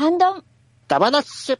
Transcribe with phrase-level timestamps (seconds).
[0.00, 0.44] ハンドン。
[0.88, 1.58] ダバナッシュ。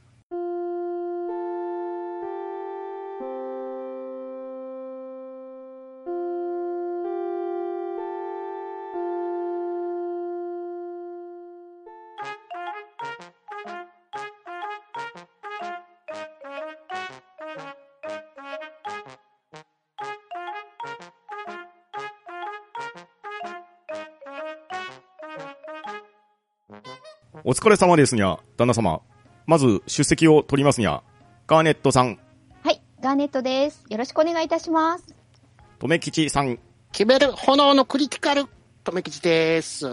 [27.50, 29.00] お疲れ様ですにゃ、旦那様。
[29.44, 31.02] まず、出席を取りますにゃ。
[31.48, 32.16] ガーネットさん、
[32.62, 33.84] はい、ガーネットです。
[33.88, 35.16] よろしくお願いいたします。
[35.80, 36.60] とめきちさん、
[36.92, 38.44] 決めろ炎のクリティカル。
[38.84, 39.84] とめきちです。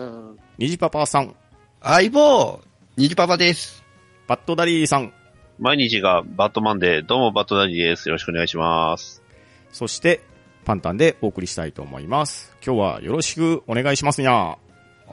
[0.59, 1.35] にじパパさん、
[1.81, 2.61] 相棒、
[2.95, 3.83] にじパパです。
[4.27, 5.11] バットダディさん、
[5.57, 8.07] 毎日がバットマンで、どうもバットダディです。
[8.07, 9.23] よろしくお願いします。
[9.71, 10.21] そして、
[10.63, 12.55] パンタンでお送りしたいと思います。
[12.63, 14.59] 今日はよろしくお願いしますにゃ。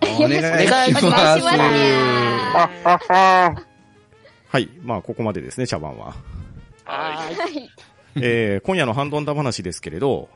[0.03, 1.45] お願いします。
[4.49, 4.69] はい。
[4.83, 6.15] まあ、ここまでですね、茶番は。
[6.85, 7.37] はーい。
[7.37, 7.71] はい。
[8.17, 10.29] えー、今夜のハンドンダ話ですけれど、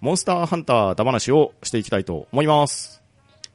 [0.00, 3.02] モンスターハンターダ話をしていきたいと思います。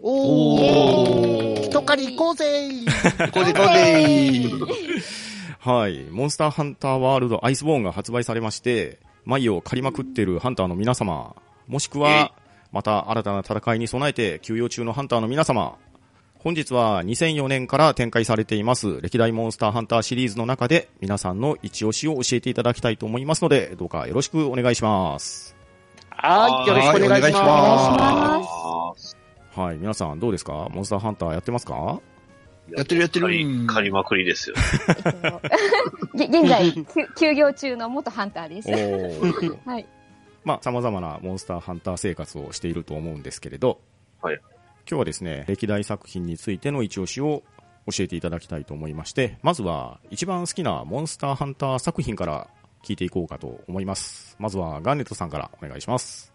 [0.01, 2.69] おーイ一狩り行こうぜ
[3.33, 4.45] これこれ
[5.59, 6.05] はい。
[6.09, 11.35] モンスターハンターワールドアイスボーンが発売されまして、眉を借りまくってるハンターの皆様、
[11.67, 12.31] もしくは、
[12.71, 15.77] また新たな戦いに備えて休養中のハンターの皆様、
[16.39, 25.55] 本日は2004年から展開されています歴代モンスターハンターシリーズの中で皆さんの一押しを教えていただきたいと思いますので、どうかよろしくお願いします。
[26.11, 26.67] はい。
[26.67, 29.17] よろしくお願いしまます
[29.55, 29.77] はい。
[29.77, 30.67] 皆さんどうですか？
[30.71, 31.99] モンスターハンターやってますか？
[32.75, 34.55] やってるやってる借り借りまくりですよ。
[36.13, 36.85] 現在、休
[37.17, 38.69] 休業中の元ハンターです
[39.67, 39.85] はい。
[40.43, 43.81] まあ、様々なモンスターハンター生活をしていると思うんですけれど、
[44.21, 44.39] はい。
[44.89, 47.43] 今日はですね、歴代作品についての一押しを
[47.91, 52.47] 教えていただきたいと思いまして、まずは一番好きなモンスターハンター作品から
[52.83, 54.35] 聞いていこうかと思います。
[54.39, 56.33] まずはガーネットさんからお願いします。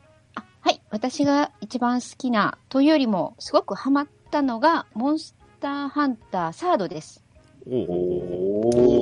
[0.61, 0.81] はい。
[0.91, 7.25] 私が一番好きな、というよりも、すごくハマったのが、モンスターハンターサードです。
[7.67, 8.94] おお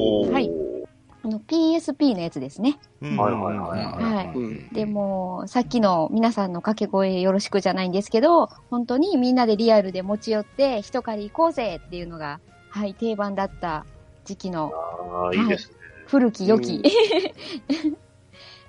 [1.32, 2.78] の、PSP のやつですね。
[3.00, 3.16] うん。
[3.16, 4.26] はいはいはいはい。
[4.34, 4.68] うん。
[4.70, 12.40] でも、さっきの皆さんの掛け声よろしくじゃないんですけど、本当にみんなでリアルで持ち寄って、一狩り行こうぜっていうのが、
[12.70, 13.84] はい、定番だった
[14.24, 14.72] 時期の
[15.14, 15.74] ああ、いいですね。
[16.06, 16.82] 古き良き、うん。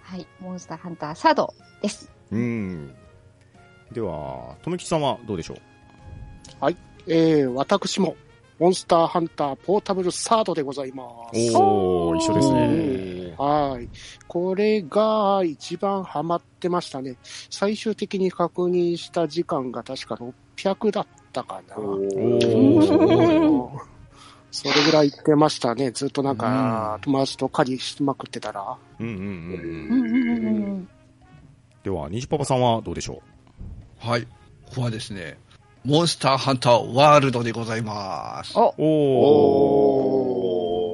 [0.01, 2.11] はい、モンスターハンターサードです。
[2.31, 2.93] うん。
[3.91, 5.57] では、とめきさんはどうでしょう？
[7.07, 8.15] えー、私も、
[8.59, 11.03] モンスターハンターポータブルサードでございま
[11.33, 11.57] す。
[11.57, 13.31] おー、一緒ですうね。
[13.31, 13.89] んはい。
[14.27, 17.17] これが一番ハマってましたね。
[17.49, 20.15] 最終的に確認した時間が確か
[20.55, 21.77] 600だったかな。
[21.77, 21.81] お
[23.65, 23.71] お。
[24.51, 25.89] それぐらい言ってましたね。
[25.89, 28.77] ずっとなんか、友達と狩りしまくってたら。
[28.99, 29.29] うんうんうんうん。
[29.89, 30.89] うんうんうんうん
[31.83, 33.21] では、にじパパさんはどうでしょ
[33.99, 34.21] はい。
[34.67, 35.37] ここはですね、
[35.85, 38.53] モンスターハンターワールドでございます。
[38.57, 38.69] お。
[38.69, 38.73] う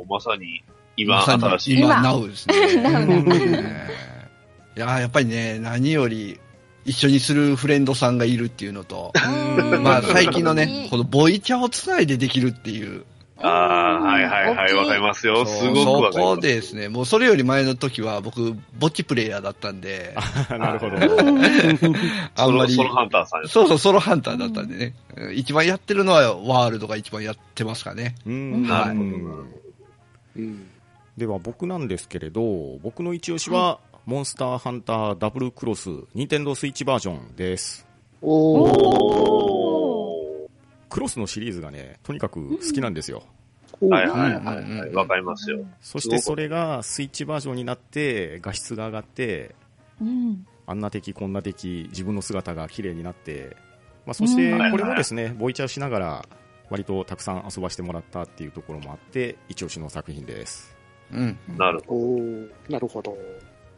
[0.02, 0.64] おまさに、
[0.98, 1.80] 今、まさに新しい。
[1.80, 2.02] 今、今。
[2.02, 2.82] ナウですね。
[2.82, 3.88] ナ ウナウね。
[4.76, 6.40] いやーやっぱりね、何より、
[6.86, 9.84] 一緒にするフレンドさんがいるっていうのと、うん。
[9.84, 13.04] まあ最近のねこのボイチャをつないでできるっていう、
[13.42, 15.46] ああ、はいはいはい、わかりますよ。
[15.46, 16.42] すごくわかりそこます。
[16.42, 20.16] でですね、もうそれより前の時は僕、ぼっちプレイヤーだったんで、
[20.50, 20.96] なるほど。
[22.36, 24.96] あんまりソロソロハンターさんそうそう、ソロハンターだったんでね。
[25.16, 28.16] うん一番やってるのはワールドが一番やってますかね。
[28.26, 29.04] うんなるほど
[30.38, 30.68] うん。
[31.18, 37.86] では僕なんですけれど、僕の一押しは、モンスターハンターダブルクロス、ニンテンドースイッチバージョンです。
[38.22, 39.49] おー。
[40.90, 43.24] おクロスのシリーズがね、とにかく好きなんですよ。
[43.82, 43.88] ー。
[43.88, 44.10] はいい。
[44.10, 44.94] はいはいはい。
[44.94, 45.66] わかりますよ。
[45.82, 49.56] そしてそれがスイッチバージョンになって、画質が上がって、
[50.02, 53.58] うんあんな敵こんな敵、自分の姿が綺麗になって、
[54.06, 56.26] まあ、そしてうんこれもですね、ボイチャーしながら、
[56.70, 60.78] 割とたくさん遊ばしてもらったっていうところもあって、一押しの作品です。
[61.12, 61.38] うん。
[61.58, 62.18] なるほ
[62.68, 62.72] ど。
[62.72, 63.18] なるほど。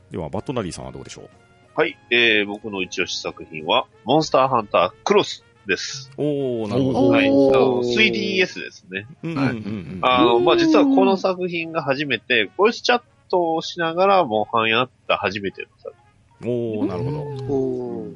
[0.10, 1.30] では、バットナリーさんはどうでしょう？
[1.76, 1.98] はい。
[2.10, 6.12] えー、僕の一押し作品は、モンスターハンタークロスです。
[6.18, 7.10] おー、なるほおど。
[7.10, 7.28] はい。
[7.28, 9.08] あの 3DS ですね。
[9.24, 10.00] うんうんうんうん。
[10.02, 15.96] あの、まあ、うん実はこの作品が初めて、ボイスチャットをしながら、モンハンやった初めての作
[16.44, 17.18] おー、なるほど。
[17.54, 18.08] お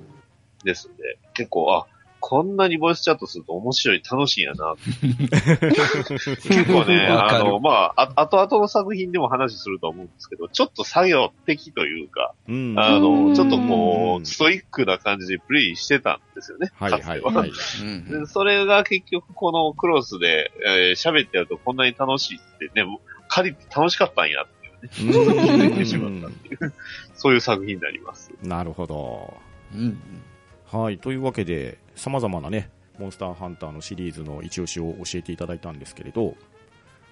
[0.63, 1.85] ですんで、結構、あ、
[2.27, 4.73] こんなにボイスチャットすると面白い、楽しいんやな。
[4.81, 12.73] 結構ね、あの、まあ、あ後々の作品でも話すると思うんですけど、ちょっと作業的というか、うん。
[12.79, 16.71] あうんの、ちょっとこうストイックな感じでプレイしてたんですよね。
[16.79, 17.51] はいはいはい。
[17.83, 22.87] うんでそれが結局このクロスでえー喋ってやるとこんなに楽しいってね、
[23.27, 26.73] 借りて楽しかったんやっていうね、気づいてしまったっていう、
[27.13, 28.31] そういう作品になります。
[28.41, 29.31] なるほど。
[29.75, 30.01] うん
[30.75, 30.97] はい。
[30.97, 32.69] というわけで、様々なね、
[32.99, 36.35] モンスターハンターのシリーズの一押しを教えていただいたんですけれど、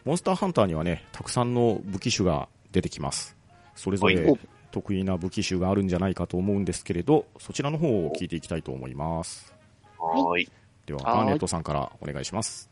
[0.04, 3.38] モンスターハンターにはね、たくさんの武器種が出てきます。
[3.75, 4.39] それぞれはい
[4.74, 9.54] 得意な武器種があるんじゃないかと思うんですけれど、そちらの方を聞いていきたいと思います。
[10.00, 10.50] はーい。
[10.88, 12.71] では、はいガーネットさんからお願いします。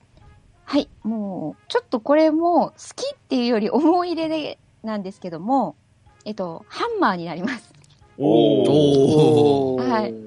[0.66, 0.90] はい。
[1.04, 5.76] もう、ちょっとこれも好きっていうより思い入れでなんですけども、
[6.26, 7.72] えっと、ハンマーになります。
[8.18, 10.21] おーおーはい。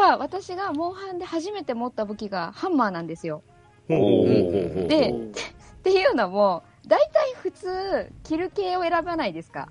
[0.00, 3.42] は私がモンハンで初めて持った武器がハンマーなんですよ。
[3.88, 9.68] でっていうのも、大体普通、キル系を選ばないですか？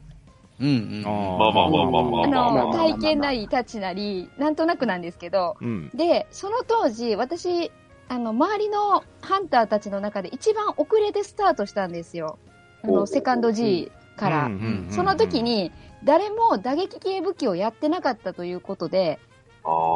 [0.59, 5.89] うんうんあーまあまあまあまあまああの、体験なり、タッチなり、なんとなくなんですけど、うん。
[5.93, 7.71] で、その当時、私、
[8.09, 12.39] あの、周りのハンターたちの中で一番遅れてスタートしたんですよ。
[12.83, 14.51] あの、セカンド G から。
[14.89, 15.71] その時、に、
[16.03, 19.19] 誰も打撃系武器をやってなかったということで、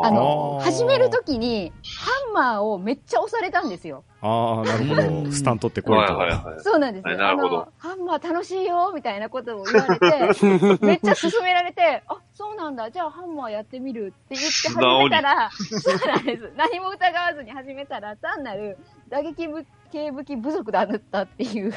[0.03, 4.03] あの、始める時に、ハンマーをめっちゃ押されたんですよ。
[4.21, 5.31] ああ、なるほうんど。
[5.31, 6.15] スタントってこいと。
[6.15, 6.59] はいはいはい。
[6.63, 7.09] そうなんですよ。
[7.09, 16.51] はいなるほどあの、ハンマー楽しいよ、みたいなことを言われて、 めっちゃ勧められて、あ、そうなんだ、じゃあハンマーやってみるって言って始めたら、そうなんです。
[16.55, 18.77] 何も疑わずに始めたら、単なる
[19.09, 21.71] 打撃部系武器部族だったっていう。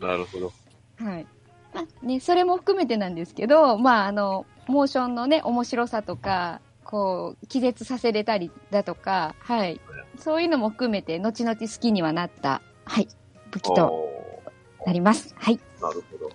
[0.00, 0.52] なるほど。
[0.98, 1.26] はい。
[1.72, 9.80] まあね、それも含めてなんですけど、まあ、あの、モーションのね、面白さとか、こう、気絶させれたりだとか、はい。
[10.18, 13.08] そういうのも含めて、後々好きにはなった、はい、
[13.50, 14.42] 武器とお
[14.86, 15.34] なります。
[15.38, 15.54] はい。
[15.54, 16.30] ーなるほど。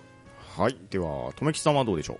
[0.62, 0.76] はい。
[0.90, 2.18] では、とめきさんはどうでしょ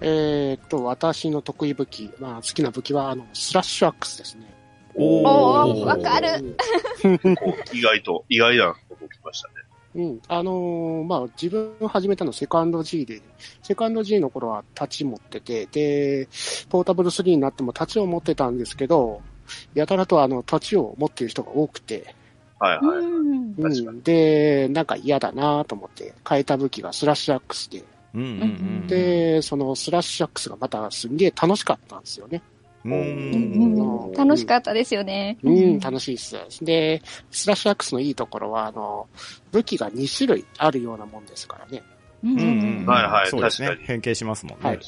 [0.00, 4.52] えーっと、私の得意武器、まあ好きな武器は、あの、スラッシュアックスですね。
[4.96, 6.56] おおーわかる
[7.72, 9.54] 意外と、意外なこと来ましたね。
[9.94, 10.20] うん。
[10.28, 13.22] あのーまあ自分始めたのセカンド G で、
[13.62, 16.28] セカンド G の頃はタッチ持ってて、で、
[16.68, 19.22] ポータブル3になってもタッチを持ってたんですけど、
[19.74, 22.16] やたらとあの、タッチを持ってる人が多くて、
[22.60, 23.04] うはいはい。
[23.04, 23.54] ん。
[23.56, 24.02] うん。
[24.02, 28.30] で、なんか嫌だなと思って変えた武器がスラッシュアックスで、ううんうん
[28.82, 28.86] うん。
[28.88, 32.42] で、そのスラッシュアックスがまたすんげえ楽しかったんですよね。
[32.84, 34.08] ううんん。
[34.08, 35.38] うん楽しかったですよね。
[35.42, 36.36] うん、楽しいっす。
[36.62, 39.08] で、スラッシュアックスのいいところは、あの、
[39.50, 41.82] 武器が2種類あるようなもんですからね。
[42.22, 42.86] うんうんうん。
[42.86, 44.68] はいはいそうですね変形しますもんね。
[44.68, 44.78] はい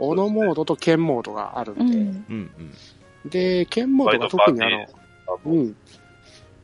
[0.00, 2.00] 斧モードと剣モードがあるうんで、ん。
[2.28, 2.50] うん
[3.24, 3.30] うん。
[3.30, 4.86] で、剣モードが特にあの、
[5.44, 5.76] うん。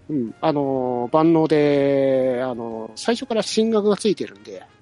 [0.09, 0.35] うん。
[0.41, 4.80] あの、万能で、あの、最初から進学がついてるんで、うん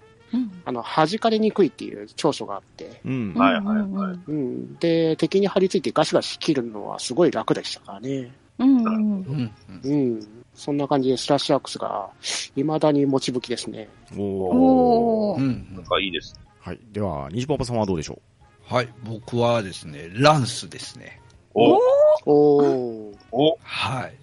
[0.64, 3.34] あの、弾かれにくいっていう長所があって、うん。
[3.34, 4.76] はいはいはいうん。
[4.76, 8.30] で、敵に張り付いてガシガシ切るのはすごい楽でしたからね。
[8.58, 9.52] うんうんうん
[9.84, 10.28] うん。
[10.54, 12.10] そんな感じでスラッシュアックスが、
[12.56, 13.88] 未だに持ち武器ですね。
[14.16, 15.40] おおー。
[15.40, 16.40] うんなんかいいですね。
[16.60, 16.80] はい。
[16.92, 18.20] では、虹パパさんはどうでしょ
[18.64, 21.22] はい、僕はですね、ランスですね。
[21.54, 21.78] お
[22.26, 23.16] おー。
[23.32, 24.14] おはい。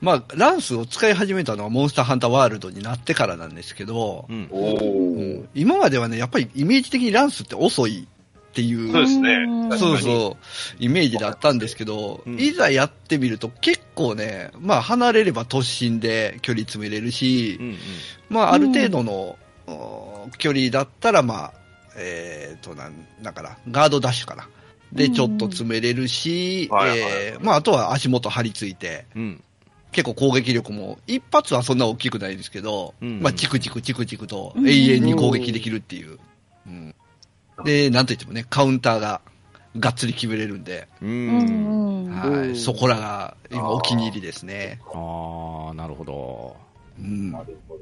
[0.00, 4.48] まあ、ランスを使い始めたのはモンスターハンターワールドになってからなんですけどう。、うん。
[4.50, 8.08] おうーん今まではね、やっぱりイメージ的にランスって遅い
[8.50, 17.76] っていう、そうですねそうそう、イメージだったんですけど、うんいざやってみると結構ね、まあ離れれば突進で距離詰めれるし、うんうん。
[18.28, 21.52] まあある程度の、お距離だったら、まあ、
[21.96, 24.48] えっ、と、なん、だから、ガードダッシュかな。
[24.92, 29.44] で、うんちょっと詰めれるし、はいはいえーまああとは足元張り付いて、うん。
[29.92, 36.18] 結構攻撃力も、一発はそんな大きくないですけど、うんまあチクチクチクチクとうん永遠に攻撃できるっていう。
[36.66, 36.94] うん
[37.64, 39.20] で、なんといってもね、カウンターが
[39.78, 41.06] がっつり決めれるんで、う。
[41.06, 42.10] うんん。
[42.10, 44.80] はい、うんそこらが今お気に入りですね。
[44.86, 46.56] ああ、なるほど。
[46.98, 47.80] うんなるほど。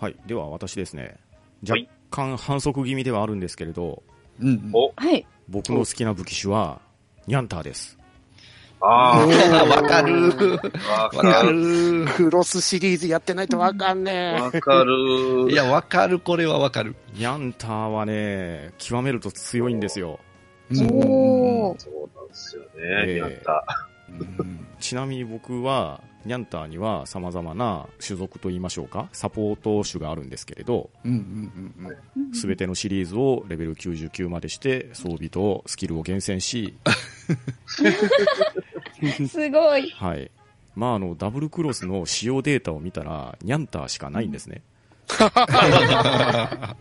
[0.00, 0.16] はい。
[0.26, 1.16] では、私ですね。
[1.62, 4.02] 若はい干反則気味ではあるんですけれど、
[4.40, 4.70] うん。
[4.72, 5.26] おはい。
[5.48, 6.80] 僕の好きな武器種は、
[7.26, 7.97] ニャンターです。
[8.80, 9.26] あ
[9.66, 10.32] わかる。
[10.88, 12.04] あ、わわかかる。
[12.04, 12.10] る。
[12.12, 15.50] クロスシリーズやってないとわかんねわかる。
[15.50, 16.94] いや、わかる、これはわかる。
[17.14, 20.20] ニャンターはね、極めると強いんですよ。
[20.70, 21.78] うんおー。
[21.80, 23.16] そうなんですよええね。
[23.18, 23.64] やった。
[24.08, 31.92] うんちなみに僕は、ニャンターには様々な種族と言いましょうか、サポート種があるんですけれど、うんうんうん
[32.24, 36.76] うんすべてのシリーズをレベル99までして、装備とスキルを厳選し、
[39.28, 39.90] すごい。
[39.90, 40.30] はい。
[40.74, 44.62] まあ、あの、ダブルクロスの使用データを見たら、ニャンターしかないんですね。
[45.18, 46.76] ま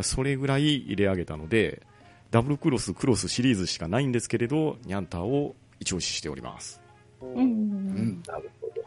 [0.00, 1.82] あそれぐらい入れ上げたので、
[2.30, 6.80] ダブルクロス、クロスシリーズしかないんですけれど、ニャンターを一押ししております。
[7.20, 7.26] う。
[7.26, 8.22] うんん。
[8.26, 8.82] なるほど。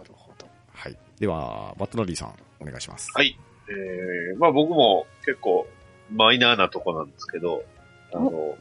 [0.00, 0.46] なるほど。
[0.72, 0.98] はい。
[1.18, 3.10] では、バットナリーさん、お願いします。
[3.14, 3.38] はい。
[3.68, 5.66] えー、まあ僕も結構
[6.10, 7.64] マイナーなとこなんですけど、
[8.12, 8.56] あの、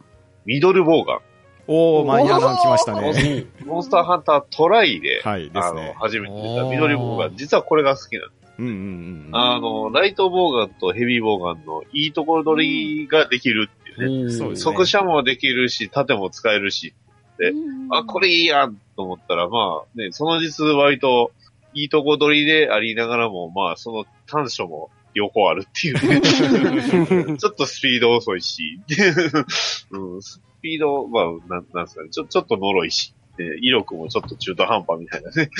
[0.45, 1.19] ミドルボウガン。
[1.67, 3.45] おー、マイナーなの来ましたね。
[3.65, 5.95] モンスターハンタートライで、はい、であの、すね。
[5.99, 7.35] 初めて出たミドルボウガン。
[7.35, 8.53] 実はこれが好きなんです。
[8.59, 9.29] うんうんうん。
[9.33, 14.31] あの、ライトボウガンとヘビーボウガンのいいところ取りができるっていうね。
[14.31, 16.93] そうですね速射もできるし、盾も使えるし、
[17.37, 17.51] で
[17.91, 21.31] あ、これいいやんと思ったら、まあね、その実割と
[21.73, 27.37] いいとこ取りでありながらも、まあその短所も両方あるっていうね。
[27.37, 28.79] ちょっとスピード遅いし、
[29.91, 35.51] うん、スピード、まあ、なんなんですかね、ちょ、ちょっと呪いし、で威力もちょっと中途半端みたいなね、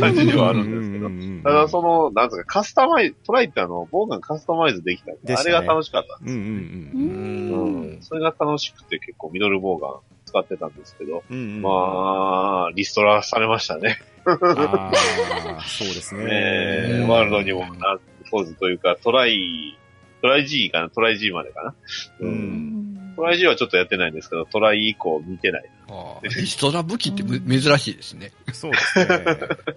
[0.00, 1.08] 感じではあるんですけど。
[1.08, 7.84] んただその、なんですか、カスタマイズ、トライってあの、ボウガンカスタマイズできたんで、でねあれが楽しかったんですうんうんうん。
[7.92, 8.02] うん。
[8.02, 9.92] それが楽しくて結構ミドルボウガン
[10.24, 13.98] 使ってたんですけど、うんうん、まあ、リストラされましたね。
[14.26, 16.24] あーそうですね。
[16.32, 18.00] えーワールドにもな、
[18.30, 19.78] ポーズというか、トライ、
[20.20, 20.90] トライ G かな？
[20.90, 21.74] トライ G までかな？
[22.20, 22.26] う。
[22.26, 25.70] うんんトライ G はちょっとやってないんですけど、トライ以降見てない。
[25.88, 28.32] あーリストラ武器ってむ珍しいですね。
[28.52, 29.08] そうですね。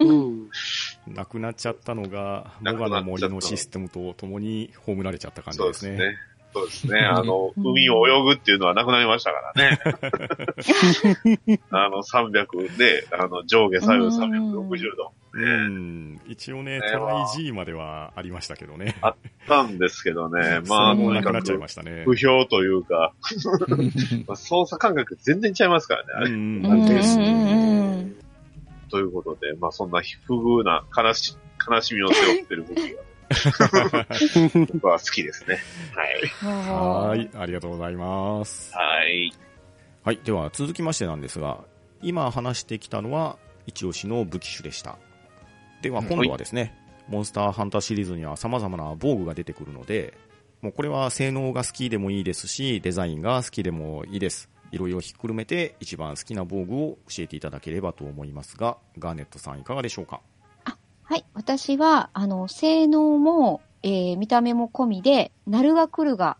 [0.00, 0.50] うん。
[1.06, 5.72] なくなっちゃったのが、モガの森のシステムと共に葬られちゃった感じでね。
[5.72, 6.16] そうですすね。
[6.54, 6.98] そうですね。
[7.00, 9.80] あの、海を泳ぐっていうのはなくなりましたからね。
[11.70, 15.12] あの、300で、あの、上下左右360度。
[15.32, 16.20] うん。
[16.26, 18.96] 一応ね、トライ G まではありましたけどね。
[19.02, 19.14] あ
[19.48, 22.04] なんですけどね、まあ、もとにかなくなっちゃいくましたね。
[22.04, 23.12] 不評というか、
[24.26, 26.30] まあ操作感覚全然ちゃいますからね、あれ。
[26.30, 28.16] うんですうん
[28.90, 31.36] ということで、まあそんな不遇な悲し、
[31.70, 33.02] 悲しみを背負ってる武器が、
[34.72, 35.58] 僕は好きですね。
[35.94, 36.26] はい。
[36.28, 37.30] はーい。
[37.34, 38.72] ありがとうございます。
[38.74, 39.32] はい。
[40.04, 40.20] はい。
[40.24, 41.64] では、続きましてなんですが、
[42.00, 44.98] 今話してきたのは、一押しの武器種でした。
[45.82, 46.74] では、今度はですね、
[47.08, 50.14] モンスターハンターシリーズには様々な防具が出てくるので、
[50.60, 54.50] もうこれは性能が好きでもいいですし、デザインが好きでもいいです。
[54.72, 60.20] いろいろひっくるめて一番好きな防具を教えていただければと思いますが、ガーネットさんいかがでしょうか？
[61.08, 61.24] はい。
[61.32, 66.36] 私は、あの、性能も、えー、見た目も込みで、ナルガクルガ。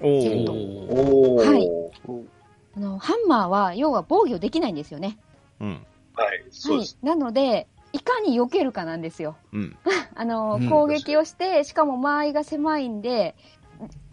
[0.00, 0.56] おセットー。
[0.56, 1.52] おー。
[1.52, 1.66] はい
[2.08, 2.28] うん
[2.76, 5.18] あの、ハンマーは、要は防御できないんですよね。
[5.60, 5.86] うん。
[6.14, 6.44] はい。
[6.50, 6.96] そうはい。
[7.02, 9.36] なので、いかに避けるかなんですよ。
[9.52, 9.76] うん。
[10.14, 13.34] あの、うん攻撃をして、しかも間合いが狭いんで、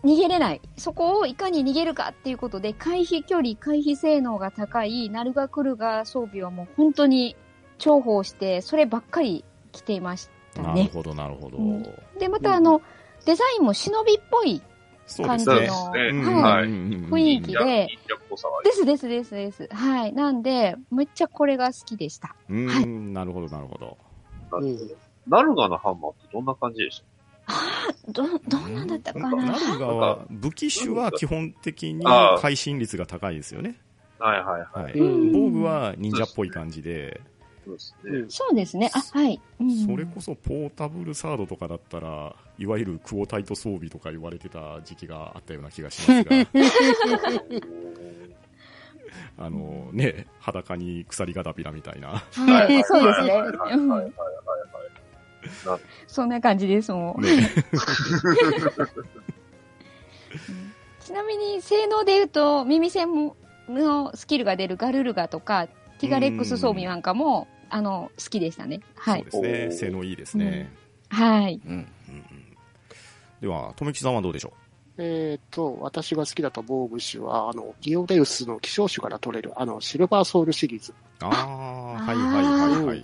[0.04, 0.62] 逃げれない。
[0.78, 7.36] そこをいかに逃げるかっていうことで、回避距離、回避性能が高い、ナルガクルガ装備はもう本当に
[7.78, 10.68] 重宝して、そればっかり着ていましたね。
[10.68, 11.58] なるほど、なるほど。
[11.58, 11.84] うん
[12.20, 12.82] で、またあの、
[13.26, 14.62] デザインも忍びっぽい
[15.26, 15.46] 感じ。
[15.46, 17.88] のねうんはい雰囲気で
[18.64, 19.68] ですですですです。
[19.72, 20.14] はい。
[20.14, 22.36] なんで、めっちゃこれが好きでした。
[22.50, 23.98] うーん、なるほど、なるほど。
[25.28, 27.04] ナルガのハンマーってどんな感じでし
[27.48, 27.54] た？
[27.54, 27.56] あ
[27.90, 29.60] あ、ど、どんなんだったかナな。
[29.74, 32.06] ルガは、武器種は基本的に
[32.40, 33.80] 会心率が高いですよね。
[34.20, 34.94] はいはいはい。
[35.34, 37.22] 防具は忍者っぽい感じで、
[37.66, 38.12] そうですね。
[38.12, 38.92] うんそうですね。
[38.94, 39.40] あ、はい。
[39.60, 46.32] うんそれこそポータブルサードとかだったら、いわゆるクオタイト装備とか言われてた時期があったような気がしますが、
[49.46, 52.10] あのね、裸に鎖がダビラみたいな。
[52.10, 53.32] はい、そうですね。
[53.32, 54.12] はいはいはいうんはいはい。
[55.66, 57.24] なるそんな感じですもん。
[57.24, 57.50] ね、
[61.00, 63.36] ちなみに、性能で言うと、耳栓も
[63.68, 65.68] のスキルが出るガルルガとか、
[66.02, 68.82] ティガレックス装備なんかも、あの、好きでしたね。
[68.96, 69.26] はい。
[69.30, 69.90] そうですね。
[69.90, 70.70] 性能いいですね。
[71.10, 71.62] はい。
[71.66, 71.72] うん。
[71.72, 72.26] うんうん
[73.40, 74.54] では、とめきさんはどうでしょ
[75.00, 80.92] えっ、と、私が好きだった防具種は、あの、ギオデウスの希少種から取れる、あの、シルバーソウルシリーズ。
[80.92, 83.04] うああ、はいはいはいはい。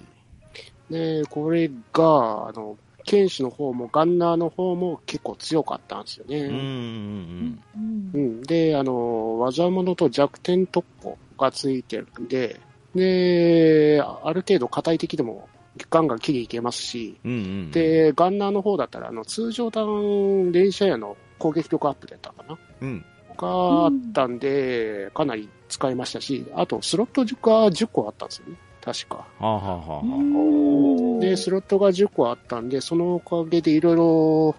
[0.92, 6.38] で、これが、あの、剣士の方もガンナーの方も結構強かったんですよね。
[6.40, 8.42] うんうんうんうんうん。
[8.44, 12.60] で、あの、技物と弱点突破がついてるんで、
[12.98, 15.48] で、ある程度硬い敵でも
[15.90, 17.32] ガンガン切りいけますし、うん。
[17.32, 23.06] うんうん、で、ガンナーの方だったら、あの、通常弾連射やの攻撃力アップだったかなうん。
[23.38, 28.58] があったんで、かなり使いましたし、あと、スロットが10個あったんですよね。
[28.82, 29.16] 確か。
[29.16, 34.56] はあ、はあはあで、スロットが10個あったんで、そのおかげでいろいろ、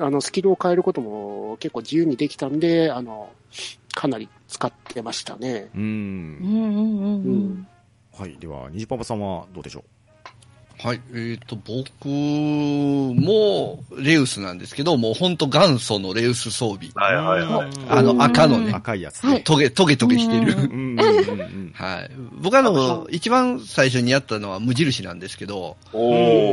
[0.00, 3.32] あの、スキルを変えることも結構自由にできたんで、あの、
[3.94, 5.70] かなり使ってましたね。
[5.74, 5.78] う。
[5.78, 7.66] うんんうんうんうん。
[8.14, 8.36] はい。
[8.38, 9.84] では、虹パパさんはどうでしょ
[10.78, 11.00] はい。
[11.14, 16.88] えっ、と、僕も、レウスなんですけど、もうほんと元祖のレウス装備。
[16.88, 17.70] うはいはいはい。
[17.70, 19.44] うんあの、赤のね、赤いやつねはい。
[19.44, 20.52] トゲ、トゲトゲしてる。
[20.54, 21.02] うんうんうんう
[21.44, 21.72] ん。
[21.74, 22.10] はい。
[22.42, 25.78] 僕あの、一番最初にやったのは無印なんですけど、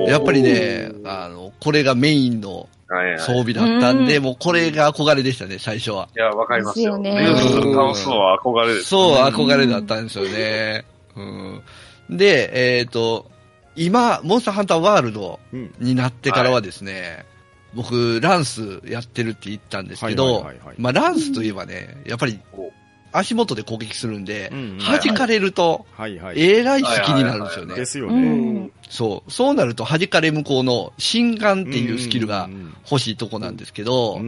[0.07, 3.19] やっぱりね、あの、これがメインのはいはい。
[3.19, 6.09] 装備だったんで、うんもうこれが憧れでしたね、最初は。
[6.15, 6.97] いや、わかりますよ。
[6.97, 8.85] ね倒すのは憧れです。
[8.85, 10.85] そう、憧れだったんですよね。
[11.15, 11.61] うん。
[12.09, 13.29] で、えっ、と、
[13.75, 15.73] 今、モンスターハンターワールドうん。
[15.79, 17.25] になってからはですね、
[17.73, 22.71] 僕、ランスやってるって言ったんですけど、まあ、ランスといえばね、やっぱりお、
[23.11, 26.41] 足元で攻撃するんで、弾かれると、はいはい。
[26.41, 27.85] えらい好きになるんですよねで。
[27.85, 28.69] すようね。
[28.89, 28.93] ん。
[28.93, 29.31] そう。
[29.31, 32.49] そうなると、弾かれ向こうの、心眼っていうスキルが
[32.89, 34.19] 欲しいとこなんですけど。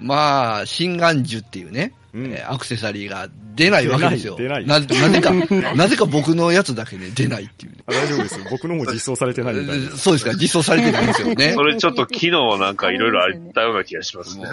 [0.00, 4.36] まあ、心眼銃っていうね、うんえーアクセサリーが出ないわけですよ。
[4.36, 5.32] 出ないななぜか、
[5.74, 7.78] なぜか僕のやつだけね、出ないっていうね。
[7.86, 8.40] あ大丈夫です。
[8.50, 9.98] 僕のも実装されてないみたいです。
[10.02, 11.62] そうですか、実装されてないんですよね そ。
[11.62, 14.46] れちょっと昨日なんかいろいろあったような気がしますね。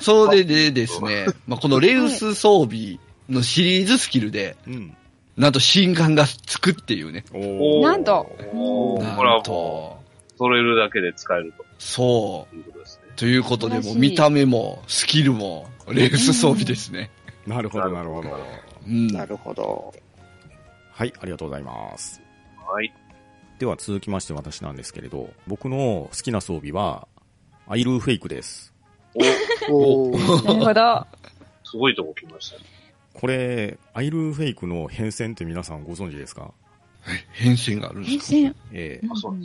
[0.00, 2.98] それでですね、まあ、このレウス装備
[3.28, 4.94] のシリーズスキルで、うん。
[5.40, 7.24] なんと心眼がつくっていうね。
[7.32, 7.38] お
[7.78, 9.98] おーなんとこれはもと、
[10.34, 13.02] う、揃えるだけで使えるそということですね。
[13.08, 13.12] う。
[13.16, 17.10] ということで、もう見た目も、スキルも、レウス装備ですね。
[17.46, 18.28] なるほど、なるほど。
[18.86, 19.06] うん。
[19.06, 19.94] なるほど。
[20.92, 22.20] はい、ありがとうございます。
[22.70, 22.92] はい。
[23.58, 27.08] では続きまして私なんですけれど、僕の好きな装備は、
[27.66, 28.74] アイルーフェイクです。
[29.70, 31.06] おー なるほど。
[31.64, 32.64] すごいとこ来ましたね。
[33.20, 36.52] これ、アイルーフェイクの変遷って皆さんご存知ですか？
[37.32, 38.36] 変遷があるんで変すか？
[38.36, 38.54] 遷。
[38.72, 39.36] ええあそう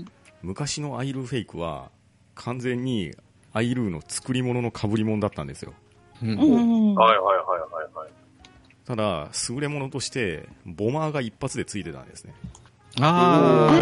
[0.44, 1.90] 昔のアイルーフェイクは、
[2.36, 3.14] 完全に
[3.52, 5.74] アイルーの作り物の被り物だったんですよ。
[6.22, 6.96] うんうん。
[6.96, 8.10] はいはいはいはいはい。
[8.86, 12.34] ただ、優れ物として、ボマーが一発でついてたんですね。
[13.02, 13.80] ああ、はい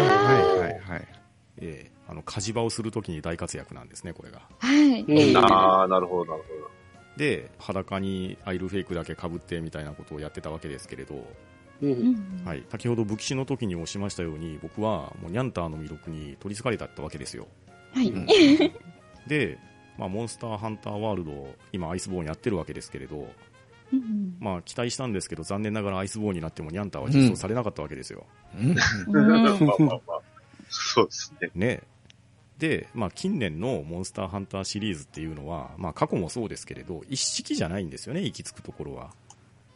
[0.58, 1.08] はいはい。
[1.60, 4.42] ええあの、火事場をするときに大活躍なんですね、これが。
[4.58, 5.02] はい。
[5.02, 6.54] うんああ、なるほどなるほ
[7.16, 11.14] で、裸にアイルーフェイクだけ被ってみたいなことをやってたわけですけれど、
[11.82, 17.46] ううんんはい、先ほど武器士の時におしましたように、僕はもうニャンターの魅力に取り憑かれたったわけですよ。
[17.92, 18.10] はい。
[18.10, 18.26] うん
[19.26, 19.58] で、
[19.96, 23.26] まあ、モンスターハンターワールド、今アイスボーンやってるわけですけれど、
[23.92, 28.26] うんまあ、期待したんですけど、残念ながらアイスボーンになってもニャンターは実装されなかったわけですよ。
[30.68, 31.50] そうですね。
[31.54, 31.82] ね。
[32.58, 39.10] で、まあ、近年のモンスターハンターシリーズっていうのは、まあ、過去もそうですけれど、一式じゃないんですよね、行き着くところは。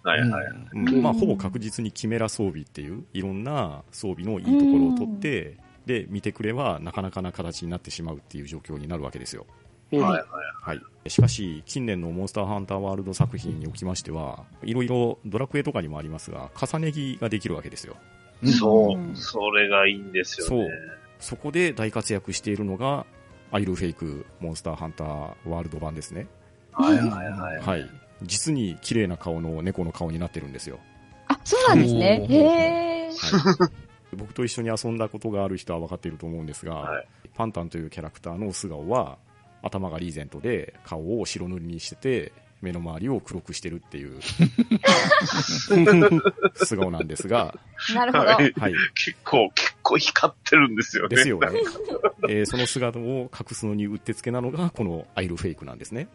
[0.05, 0.47] はいはい。
[0.73, 9.47] うんまあ、ほぼ確実にキメラ装備っていう、いろんな装備のいいところを取って、で、見てくれば、なかなかな形になってしまうっていう状況になるわけですよ。
[9.91, 10.23] うんはいはい。
[10.61, 11.11] はい。
[11.11, 17.97] しかし、近年のモンスターハンターワールド作品におきましては、いろいろドラクエとかにもありますが、重ね着ができるわけですよ。
[18.45, 19.17] そうう。
[19.17, 20.69] それがいいんですよね。
[21.21, 23.07] そこで大活躍しているのが、
[23.51, 25.09] アイルフェイクモンスターハンター
[25.49, 26.27] ワールド版ですね。
[26.73, 27.59] はいはいはい。
[27.59, 27.91] はい。
[28.23, 30.79] 実に綺麗な顔の猫の顔になってるんですよ。
[31.29, 32.27] あ、そうなんですね。
[32.29, 33.11] へえ。
[33.11, 33.71] は
[34.13, 37.07] い、僕と一緒に遊んだことがある人は分かっていると思うんですが、はい
[37.39, 39.17] パンタンというキャラクターの素顔は、
[39.63, 44.21] 頭がリーゼントで顔を白塗りにしてて、目の周りを黒くしてるっていう
[46.55, 47.55] 素顔なんですが、
[47.95, 48.25] なるほど。
[48.25, 48.75] はいはい。
[48.95, 51.17] 結構、結構光ってるんですよね。
[51.17, 51.49] ですよね。
[52.29, 56.09] えーその姿を隠すのにうってつけなのが、このアイルフェイクなんですね。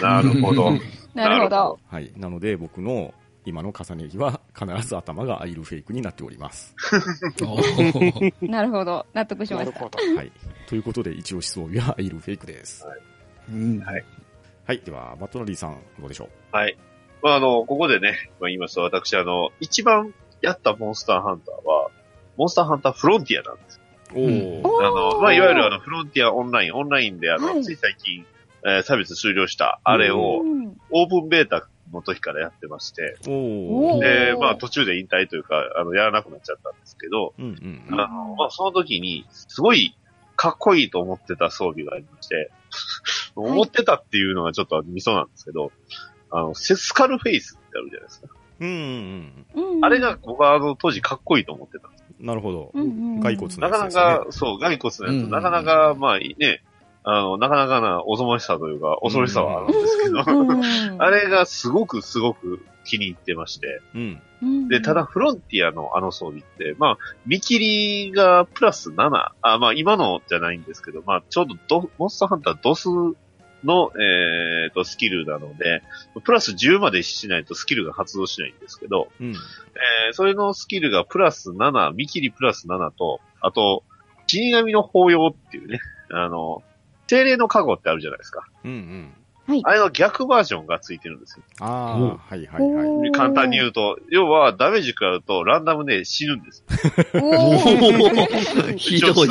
[0.00, 0.72] なるほど。
[1.14, 1.78] なるほど。
[1.88, 2.12] はい。
[2.16, 3.14] なので、僕の
[3.44, 6.74] 今の重ね着は必ず頭がアイルフェイクになっております。
[8.42, 9.06] なるほど。
[9.14, 9.72] 納得しました。
[9.72, 10.16] なるほど。
[10.16, 10.32] はい。
[10.66, 12.84] ということで、一押し装備はアイルフェイクです。
[13.50, 14.04] うんはい。
[14.68, 14.82] はい。
[14.84, 16.76] では、バットナリーさん、どうでしょはい。
[17.22, 21.88] まあ、あの、ここでね、まあ、言いますと、私、あの、一番やったモンスターハンターは、
[22.36, 23.80] モンスターハンターフロンティアなんです。
[24.14, 24.60] うおー。
[24.68, 27.64] おーあの、まあ、いわゆるあの、フロンティアオンライン、オンラインで、あの、はい。
[27.64, 28.26] つい最近、
[28.66, 30.76] えーサービス終了した、あれを、うん。
[30.90, 34.00] オープンベータの時からやってまして、おー。
[34.00, 37.98] で、まあ、途中で引退というか、あの、やらなくなっちゃったんですけど、うんうん。
[37.98, 39.96] あの、まあ、その時に、すごい、
[40.36, 42.50] かっこいいと思ってた装備がありまして、
[43.36, 45.72] 思ってたっていうのがちょっとミソなんですけど、
[46.30, 48.28] あの、セスカルフェイスってあるじゃないですか。
[48.60, 48.68] うん
[49.54, 52.04] うんうんあれが僕はあの当時かっこいいと思ってたんです。
[52.18, 52.26] うん。
[52.26, 52.72] なるほど。
[52.74, 54.18] うんうん骸骨のなかなやつですね。
[54.24, 56.62] か、そう、骸骨のやつ、うんなかなか、まあね、
[57.10, 61.02] あの、なかなかなおぞましさというか、恐ろしさはあるんですけど、うん。
[61.02, 64.22] あれがすごくすごく気に入ってまして、うん。
[64.42, 64.68] うん。
[64.68, 72.90] で、ただ、フロンティアのあの装備って、まあ、見切りがプラス7、あ、まあ今のじゃないんですけど、まあちょうどドモンスターハンタードス
[73.64, 75.82] の、えー、と、スキルなので、
[76.24, 79.30] プラス10までしないとスキルが発動しないんですけど、うん。
[79.30, 83.82] えーそれのスキルがプラス7、見切りプラス7と、あと、
[84.26, 86.62] 死神の法要っていうね、あの、
[87.08, 88.46] 精霊の加護ってあるじゃないですか。
[88.64, 89.14] うんうん。
[89.64, 91.44] あれの逆バージョンがついてるんですよ。
[91.60, 92.18] ああ、うん。
[92.18, 93.12] はいはいはい。
[93.12, 96.62] 簡単に言うと、要はダメージ食らうとランダムで死ぬんです。
[98.76, 99.28] ひどい。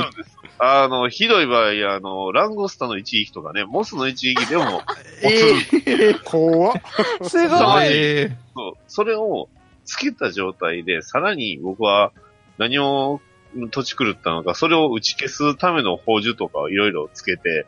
[0.59, 4.81] あの、ひどい場合、あの、ランゴスタの一撃とかね、モスの一撃でも、
[5.21, 6.81] え怖っ。
[7.21, 8.35] すごはい。
[8.55, 8.73] そう。
[8.87, 9.49] それを
[9.85, 12.11] つけた状態で、さらに僕は
[12.57, 13.21] 何を
[13.69, 17.65] 土地狂ったのか、それを打ち消すための宝珠とかをいろいろつけて、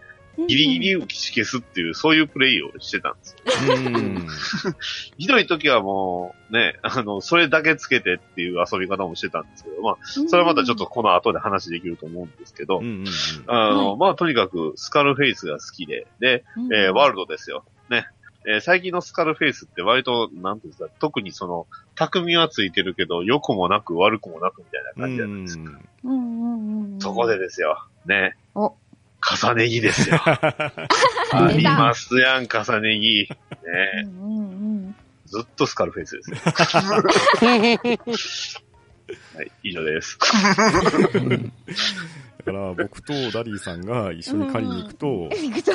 [0.47, 3.35] ギリギリ打ち消すっていう、そういうプレイをしてたんです
[3.67, 3.75] よ。
[3.75, 4.27] うん。
[5.17, 12.81] ひどい時はもう、ね、あの、それだけつけてっていう遊び方もしてたんですけど、まあ、それはまたちょっとこの後で話できると思うんですけど。
[13.47, 17.65] あの、はいまあ、とにかくスカルフェイスが好きで、で、うん、えーワールドですよ。
[17.89, 18.07] ね。
[18.49, 25.59] えー最近のスカルフェイスって割と、なんていうんですか、特にその、匠はついてるけど、良くもなく悪くもなくみたいな感じなんです。
[25.59, 25.71] うんうん
[26.03, 26.99] うんうん。
[26.99, 27.85] そこでですよ。
[28.07, 28.35] ね。
[28.55, 28.73] お
[29.43, 30.17] 重ね着ですよ。
[30.25, 30.57] あ
[31.55, 33.29] りますやん、重ね着。
[33.29, 33.37] ね。
[34.05, 34.43] うんうんう
[34.87, 34.95] ん。
[35.27, 36.37] ずっとスカルフェイスですよ。
[39.35, 40.17] はい、以上です。
[42.45, 45.71] だから僕とダリーさんが一緒に狩りに行くと、行くと、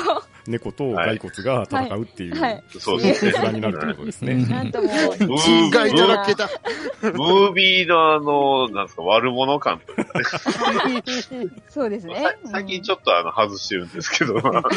[0.47, 3.31] 猫と骸骨が戦うっていう、はいそうですね。
[3.33, 4.33] 手段になるってことですね。
[4.33, 6.49] うんなんともう、うん害だらけだ。
[7.01, 10.19] ムービーのあの、なんですか、悪者感というか
[10.89, 11.03] ね。
[11.69, 12.15] そうですね。
[12.15, 14.71] さ最近ちょっとあの、外してるんですけど、 まあ、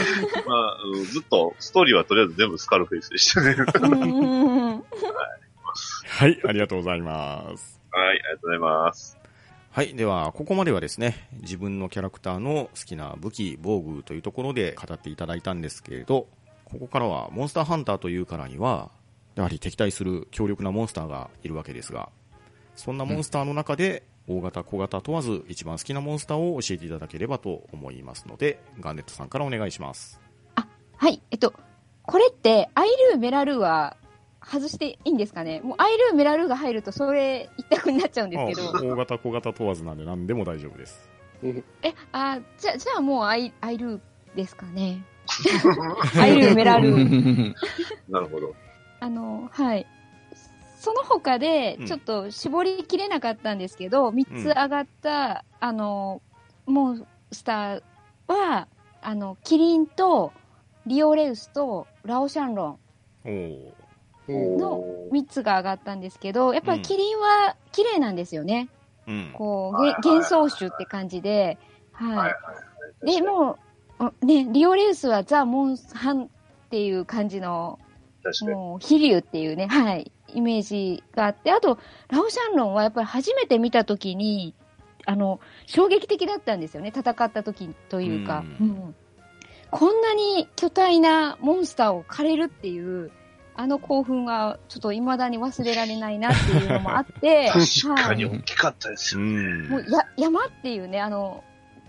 [1.11, 3.55] ずっと、ストーリーはとりあえず全部スカルフェイスでしたね。
[6.07, 7.81] はい、ありがとうございます。
[7.91, 9.18] はい、ありがとうございます。
[9.79, 9.95] はい。
[9.95, 16.27] では、ここまではですね、自分のキャラクターの好きな武器、防具というところで語っていただいたんですけれど、
[16.65, 18.91] ここからはモンスターハンターというからには、
[19.37, 22.09] やはり敵対する強力なモンスターがいるわけですが、
[22.75, 30.21] そんなモンスターの中で、大型、小型問わず一番好きなモンスターを教えていただければと思いますので、ガンネットさんからお願いします。
[30.57, 31.55] あはい、えっと、
[32.03, 33.97] これって、アイルー、メラルーは
[34.51, 35.61] 外していいんですかね？
[35.61, 38.77] もうアイルー、メラルーが入ると、それ一択になっちゃうんですけど。
[38.77, 41.09] あ 大型、小型問わずなんで何でも大丈夫です。
[41.43, 44.01] え、あ、じゃ、じゃあもうアイ、アイルー
[44.35, 45.05] ですかね？
[46.19, 47.55] アイルー、メラルー。
[48.09, 48.55] なるほど。
[49.01, 49.87] あの、はい。
[50.79, 56.23] その他でうん、ちょっと絞りきれなかったんですけど、3つ上がった、あの、
[56.67, 57.83] モンスター
[58.29, 58.69] は、
[59.03, 60.33] あの、キリンと、
[60.87, 62.79] リオレウスと、ラオシャンロ
[63.25, 63.29] ン。
[64.33, 68.69] の3つが上がったんですけど、やっぱりキリンは綺麗なんですよね。
[69.07, 69.31] うん。
[69.35, 71.59] こう、幻想種って感じで。
[71.93, 72.29] はいは
[73.03, 73.07] い。
[73.07, 73.59] で、も
[73.99, 76.29] う、あね、リオレウスはザ・モンハンっ
[76.71, 77.79] ていう感じの。
[78.43, 84.55] もう、飛竜っていうね、はい、イメージがあって、あと、ラオシャンロンはやっぱり初めて見たときに、
[85.07, 88.45] あの、衝撃的だったんですよね、戦った時というか。
[88.61, 88.95] ううん
[89.71, 93.11] こんなに巨大なモンスターを狩れるっていう、
[93.59, 99.27] あの興奮はちょっと未だに忘れられないなっていうのもあって、 確かにはい大きかったですうよ。
[99.27, 99.69] ん。
[99.69, 101.43] もうや山っていうね、あの、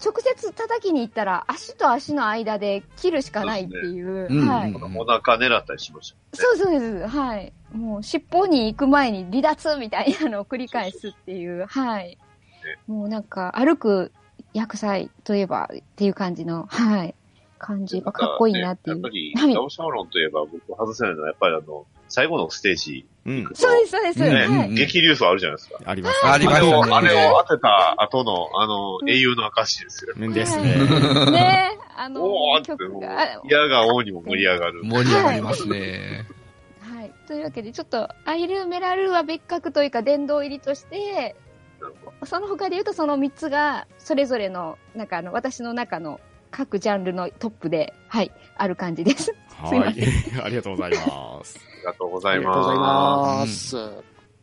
[0.04, 4.74] 直接叩きに行ったら足と足の間で切るしかないっていう、うんはい。
[4.74, 6.38] お腹狙ったりしました。
[6.38, 7.08] そうそうです。
[7.08, 7.54] はい。
[7.72, 12.18] もう尻尾に行く前に離脱みたいなのを繰り返すっていう、はい。
[12.88, 14.12] もうなんか歩く
[14.54, 17.14] 薬剤といえばっていう感じの、はい。
[17.60, 18.95] 感じがかっこいいなっていう。
[18.95, 23.50] やっぱり、はいラオシャオロンといえば僕外せないのは、やっぱりあの、最後のステージ、うん。
[23.54, 24.19] そうです、そうです。
[24.19, 24.74] ねはい。
[24.74, 25.80] 激流層あるじゃないですか。
[25.86, 26.26] あります。
[26.26, 30.13] ありまあれを、したねあれを当てた後の、あのう、ん英雄の証ですよ。
[30.34, 30.76] ですね。
[31.32, 34.84] ねあのおーって、曲もうが。、嫌が王にも盛り上がる。
[34.84, 36.26] 盛り上がりますね。
[36.80, 37.13] はい。
[37.28, 41.36] というわけで、ちょっと、アイルーメラルーは別格というか、殿堂入りとして、
[42.24, 46.19] その他で言うと、その3つが、それぞれの、なんかあの、私の中の
[46.52, 49.26] 各ジャンルのトップで、はい、ある感じです。
[49.26, 49.32] す
[49.76, 49.96] いまは い。
[50.44, 51.60] ありがとうございます。
[51.60, 52.84] ありがとうございありがとうございま
[53.40, 53.76] ます。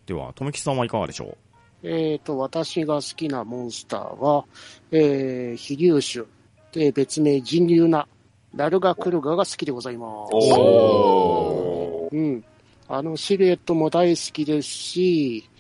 [0.07, 1.37] では、とめきさんはいかがでしょ
[1.83, 4.45] えっ、と、私が好きなモンスターは、
[4.91, 6.25] えー、飛竜種。
[6.73, 8.09] で、別名人竜な、
[8.55, 10.31] ラルガクルガが好きでございます。
[10.35, 12.17] おー。
[12.17, 12.45] うん。
[12.89, 15.51] あのシルエットも大好きですし、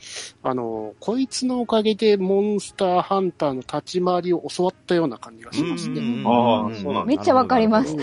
[0.43, 6.23] あの、こいつのおかげでモンスターハンターの立ち回りを教わったような感じがしますね。
[6.27, 7.97] ああそうなんだめっちゃわかります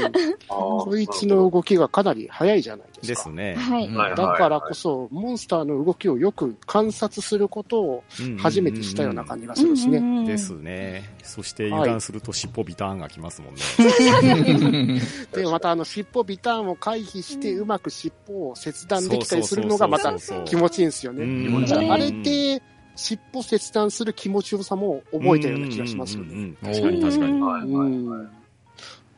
[0.47, 3.08] こいつの動きがかなり速いじゃないですか。
[3.08, 3.56] ですね。
[3.56, 4.15] はい。
[4.15, 8.03] だからこそ、モンスターの動きをよく観察することを
[8.38, 9.99] 初めてしたような感じがするんですね。
[9.99, 11.15] ねですね。
[11.23, 13.62] そして油断すると尻尾ビターンがきますもんね。
[15.34, 20.13] で、またあの尻尾ビターンを回避して、うまく尻尾を切断できたりするのがまた
[20.45, 21.23] 気持ちいいんですよね。
[21.23, 22.61] うんだからあれで、
[22.95, 26.53] 尻尾切断する気持ちよさも覚えたような気がしますよね。
[26.61, 27.41] 確かに確かに。
[27.41, 28.29] はいはいうん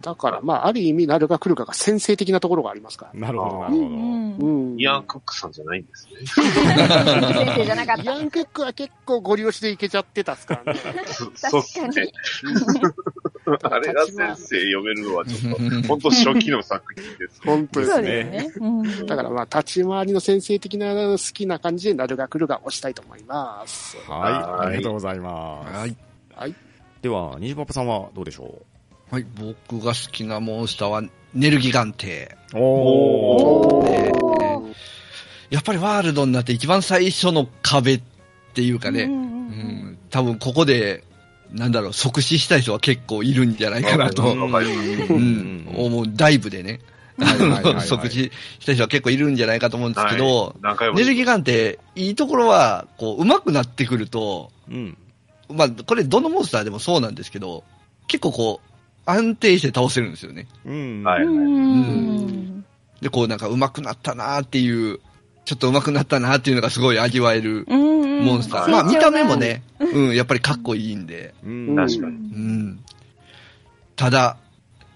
[0.01, 3.19] だから、まあ、ある意味、ナルガクルガが先制的なところがありますから。
[3.19, 3.87] なるほど、なうるほど。
[3.87, 4.75] んう。
[4.75, 4.79] ん。
[4.79, 6.27] イアン・クックさんじゃないんですね。
[6.27, 8.03] 先生じゃなかった。
[8.03, 10.79] イアンクックは結構ゴリ押しでいけちゃってたっすからね。
[11.41, 12.11] 確かねに。。
[13.63, 17.41] あれが先生読めるのはちょっと、 本当初期の作品です。
[17.43, 18.23] 本当ですね。
[18.23, 18.67] ですね。
[18.67, 23.97] うんだからまあ、立ち回りの先生的な好きな感じでナルガクルガを押したいと思います。
[24.07, 25.95] はい、はいありがとうございます。
[26.35, 26.55] はい。
[27.01, 28.61] では、ニジパパさんはどうでしょ
[29.11, 29.25] はい。
[29.69, 31.03] 僕が好きなモンスターは、
[31.33, 32.35] ネルギガンテ。
[32.53, 33.91] うおー。
[33.91, 34.75] ねおー
[35.49, 38.01] やっぱりワールドになって一番最初の壁っ
[38.53, 41.03] ていうかね、うんうん、多分ここで、
[41.55, 45.67] なんだろう、即死した人は結構いるんじゃないかなと、うん。
[45.73, 46.81] 思う、ダイブでね、
[47.17, 47.87] はいはいはいはい。
[47.87, 50.55] 即死した人は結構いるんじゃないかと思うんですけど、はい。
[51.15, 54.97] ギガンって、いいところは、こう、上手くなってくると、うん。
[55.49, 57.63] まあ、これどのモンスターでもそうなんですけど、
[58.07, 58.69] 結構こう、
[59.09, 60.47] 安定して倒せるんですよね。
[60.65, 61.03] うん。
[61.03, 61.23] はい。
[61.23, 62.65] うん。
[63.01, 64.99] で、こうなんか上手くなったなーっていう、
[65.45, 68.65] ちょっと上手くなったなーっていうのがすごい味わえるうんモンスター。
[68.65, 71.33] うんまあ見た目もね、うん、 やっぱりかっこいいんで。
[71.43, 71.75] うん。
[71.75, 72.79] 確かにうん。
[73.95, 74.37] ただ、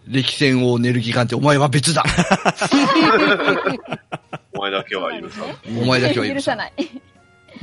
[0.07, 2.03] 歴戦王ネルギガンってお前は別だ
[4.55, 6.73] お前だけは許さお前だけは許さない。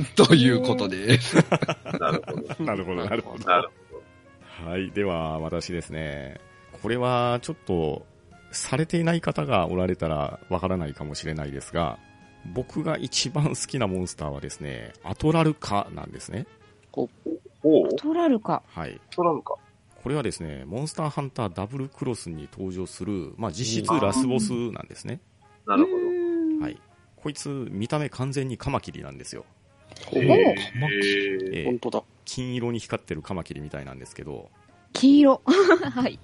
[0.15, 1.15] ということで。
[1.15, 1.19] ん。
[1.99, 2.63] なるほど。
[2.63, 3.45] なるほど、なるほど。
[3.45, 3.69] なる
[4.65, 4.91] はい。
[4.91, 6.39] では、私ですね。
[6.81, 8.05] これは、ちょっと、
[8.51, 11.99] されていない方がおられたらわからないかもしれないですが、
[12.53, 16.47] 僕が一番好きなモンスターはですね、アトラルカなんですね。
[16.91, 17.31] ほど。
[17.63, 18.63] おうトラルか。
[18.67, 18.99] はい。
[19.11, 19.55] トラルか。
[20.03, 25.19] これはですね、モンスターハンターダブルクロスに登場する、まあ、実質ラスボスなんですね。
[25.65, 25.99] なるほう
[26.59, 26.79] んはい。
[27.17, 29.45] こいつ、見た目完全にカマキリなんですよ。
[30.13, 30.19] ど。
[30.19, 30.33] おへーー
[31.53, 32.03] えー本当だ。
[32.25, 34.49] 金色に光ってるカマキリみたいなんですけど、
[34.93, 35.41] 黄色。
[35.91, 36.19] はい。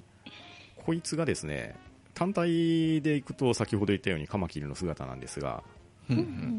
[0.77, 1.75] こいつがですね、
[2.13, 5.63] 単体で行くと先ほど言ったようにカマキリの姿なんですが、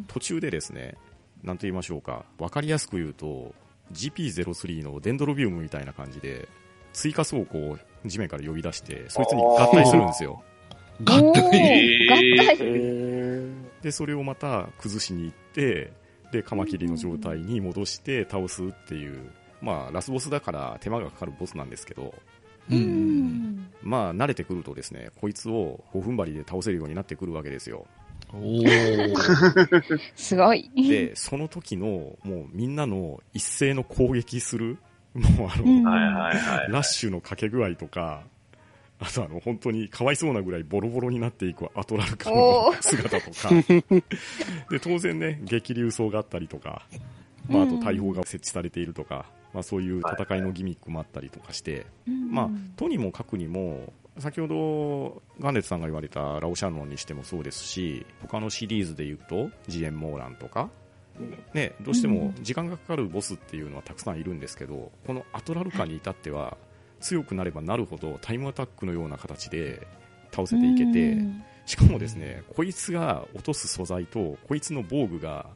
[0.09, 0.97] 途中でですね、
[1.43, 3.55] なんと言いましょうか、わかりやすく言うと、
[3.93, 6.49] GP03 のデンドロビウムみたいな感じで、
[6.93, 10.43] 追加倉庫を地面から呼び出して、そいつに合体するんですよ。
[11.05, 11.51] 合体？
[13.83, 15.93] で、それをまた崩しに行って、
[16.33, 19.31] で、カマキリの状態に戻して倒すっていう、
[19.61, 22.15] まあ、ラスボスだから手間がかかるボスなんですけど、
[22.71, 23.71] ううんん。
[23.83, 27.87] まあ、慣れてくるとですね、こいつを5分針で倒せるようになってくるわけですよ。
[28.35, 29.99] おー。
[30.17, 30.71] すごい。
[30.77, 34.79] で、その時の、もうみんなの一斉の攻撃する、
[35.15, 35.85] もうあの。
[36.69, 38.23] ラッシュのかけ具合とか、
[38.99, 43.51] あとあの、本当にかわいそうなぐらいボロボロになっていくアトラルカの姿とか、
[44.71, 46.87] で、当然ね、激流走があったりとか、
[47.49, 51.87] まあ、あと大砲が設置されているとか、まあそういう戦いのギミックもあったりとかして、
[52.31, 60.71] まあ、とにもかくにも、先ほどガンネツさんが言われたラオシャノンにしてもそうですし、他のシリーズで言うと、ジエン・モーランとか、
[61.53, 66.57] ね、どうしても時間がかかるボスっていうのはたくさんいるんですけど、このアトラルカに至っては、
[67.01, 69.87] 強くなればなるほどタイムアタックのような形で
[70.31, 71.19] 倒せていけて、
[71.67, 75.47] しかもですね、こいつが落とす素材と、こいつの防具が、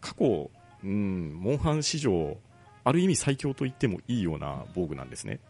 [0.00, 0.50] 過去、
[0.84, 2.36] うん、モンハン史上、
[2.84, 5.40] ある意味最強と言ってもいいような防具なんですね。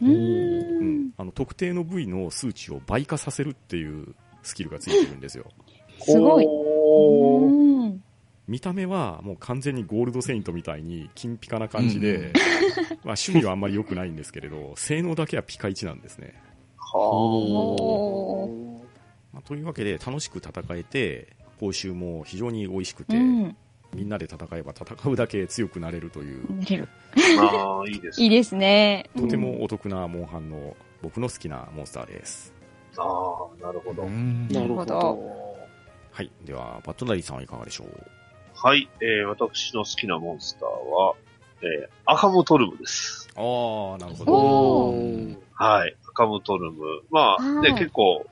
[0.00, 5.46] ううんん、あの特定の部位の数値を倍化させるっていうスキルがついてるんですよ。
[6.00, 6.46] すごい。
[8.48, 12.32] 見た目はもう完全にゴールドセイントみたいに金ピカな感じで、
[13.04, 16.34] まあ趣味はあんまり良くないんですけれど、性能だけはピカイチなんですね。
[16.76, 18.72] はおー
[19.32, 23.56] まあ、というわけで楽しく戦えて、報酬も非常に美味しくて、うん。
[23.94, 26.88] みんなで戦えば戦うだけ強くなれるという、寝れる。
[27.38, 27.44] あ。
[27.44, 29.10] ああ、いいですいいですね。
[29.16, 32.54] とてもお得なモンハンの僕の好きなモンスターです。
[32.96, 34.02] ああ、なるほど。
[34.04, 35.56] うんなるほど。
[36.10, 36.30] はい。
[36.44, 37.88] では、バットダディさんはいかがでしょう？
[38.54, 41.14] はい、えー、私の好きなモンスターは、
[41.62, 43.28] えー、アカムトルムです。
[43.34, 44.94] ああ、なるほど。
[45.54, 46.84] はい、アカムトルム。
[47.10, 48.26] まあ、ね、はい結構、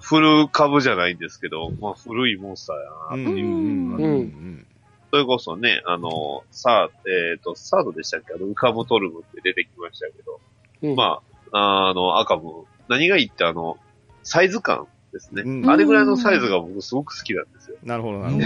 [0.00, 3.46] 古株じゃないんですけど、まあ、古いモンスターやなっていう。
[3.46, 4.66] うん。
[5.10, 8.34] それこそね、あの、サー、えっ、と、サードでしたっけ？
[8.34, 10.40] あの、ウカムトルムって出てきましたけど、
[10.82, 11.20] うんま
[11.52, 13.76] あ、あの、赤ム、何がいいってあの、
[14.22, 15.42] サイズ感ですね。
[15.44, 17.76] うんあれぐらいのサイズが僕すごく好きなんですよ。
[17.82, 18.38] なるほど、なるほ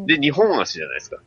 [0.00, 0.06] ど。
[0.06, 1.18] で、日本足じゃないですか。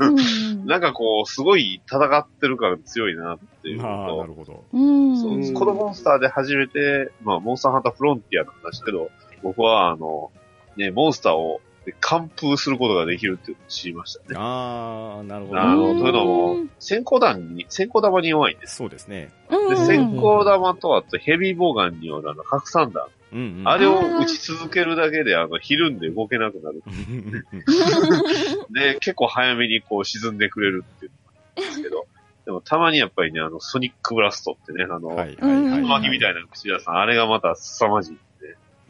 [0.00, 4.52] うん なんかこう、すごい戦ってる感強いなっていうああ、なのるほど。
[4.52, 9.10] と、うんそううんこのモンスターで初めて、まあ、モンスターハンターフロンティアの話だけど、
[9.42, 10.30] 僕はあの、
[10.76, 11.60] ね、モンスターを
[12.00, 14.36] 完封することができるっていうのを知りましたね。
[14.38, 15.60] ああ、なるほど。
[15.60, 18.76] あの、うんというのも、先行弾に、先行玉に弱いんです。
[18.76, 19.32] そうですね。
[19.50, 23.06] で、うん先行玉とあとヘビーボーガンによるあの、拡散弾。
[23.32, 23.68] うんうん。
[23.68, 26.82] あれを打ち続けるだけで、あの、ひるんで動けなくなる。
[28.70, 32.06] で、結構早めにこう沈んでくれるっていうのがあるんですけど、
[32.44, 35.80] でもたまにやっぱりね、あの、ソニックブラストってね、あの、はいはいうんはい。
[35.82, 38.18] マギみたいな口屋さん、あれがまた凄まじい。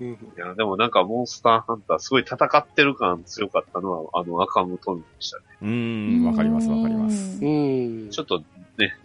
[0.02, 5.44] うんいや、でもなんかモンスターハンターすごい戦ってる感強かったのは、あの赤ムトンでしたね。
[5.62, 7.44] うーん、わかりますわかります。
[7.44, 8.10] うん。
[8.10, 8.42] ちょっと
[8.78, 8.96] ね、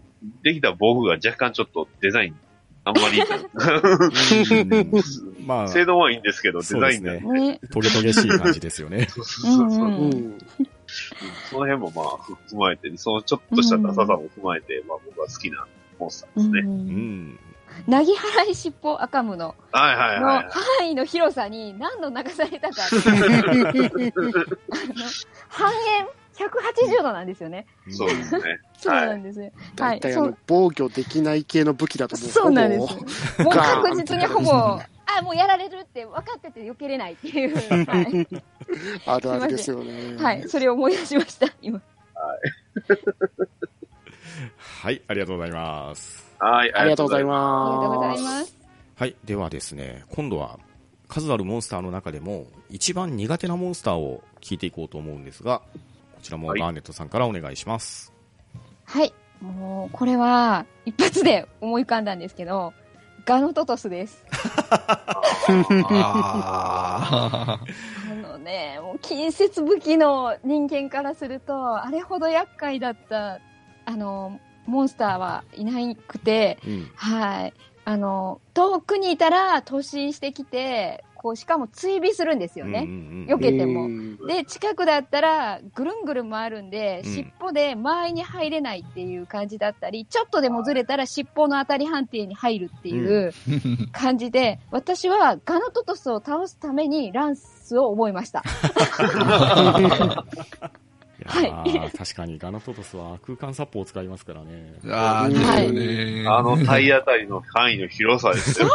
[0.44, 2.36] できた防具が若干ちょっとデザイン、
[2.84, 3.24] あんまりいい
[5.46, 7.20] まあ、性能はいいんですけど、デザインが、ね。
[7.20, 7.60] ね。
[7.72, 9.08] トゲトゲしい感じですよね。
[9.12, 10.38] そうそうそううん。
[11.50, 12.06] その辺もまあ
[12.50, 15.68] 踏まえて、そのちょっとしたダサさも踏まえて、まあ僕は好きな
[16.00, 16.60] モンスターですね。
[16.62, 17.40] うん。
[17.88, 20.48] なぎ払い尻尾赤ムのはいはいのはい。
[20.80, 25.06] 範囲の広さに何度流されたかっていうあの
[25.50, 27.66] 半円180度なんですよね。
[27.90, 28.42] そうですね。
[28.78, 29.52] そうなんですね。
[29.80, 30.00] はい。
[30.00, 33.44] 大体あのそう、防御できない系の武器だともうそうなんでほす。
[33.44, 37.56] もう確実にほぼ、あ、もうやられるって分かってて避けれないっていう。
[37.56, 38.28] はい。
[39.06, 40.16] ぼあるあるですよね。
[40.18, 40.48] はい。
[40.48, 41.82] それを思い出しました、今。
[44.84, 46.27] はい、ありがとうございます。
[46.40, 48.22] はい、ありがとうございありがとうござます。
[48.22, 48.56] います。
[48.96, 50.60] はい、ではですね、今度は
[51.08, 55.62] 数あるモンスターの中でも一番苦手なモンスターを聞いていこうと思うんですが、
[56.16, 58.14] こちらもはいガーネットさんからお願いします。
[58.86, 59.14] はい。
[59.42, 62.74] もう、これは、一発で思い浮かんだんですけど、
[63.26, 64.24] ガノトトスです。
[65.90, 67.60] ああ
[68.16, 73.40] のね、もう近接武器の人間からすると、あれほど厄介だった、
[73.86, 76.92] あの、モンスターはいなくて、うん。
[76.96, 77.54] はい。
[77.86, 82.84] あの、遠くにいたら突進してきて、こう、しかも追尾するんですよね。
[82.86, 98.44] うんうん避けてもうんで、近くだったら、ぐるんぐるん回るんで、うん尻尾で間合いに入れないっていう感じだったり、ちょっとでもずれたら尻尾の当たり判定に入るっていうー感じで、私はガノトトスを倒すためにランスを覚えました。
[101.20, 104.76] いやー確かにガノトトスは空間殺法を使いますからね。
[104.86, 106.28] あー、ですよね。
[106.30, 108.70] あの体当たりの範囲の広さですよ。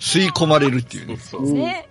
[0.00, 1.16] 吸い込まれるっていうね。
[1.18, 1.88] そううんね。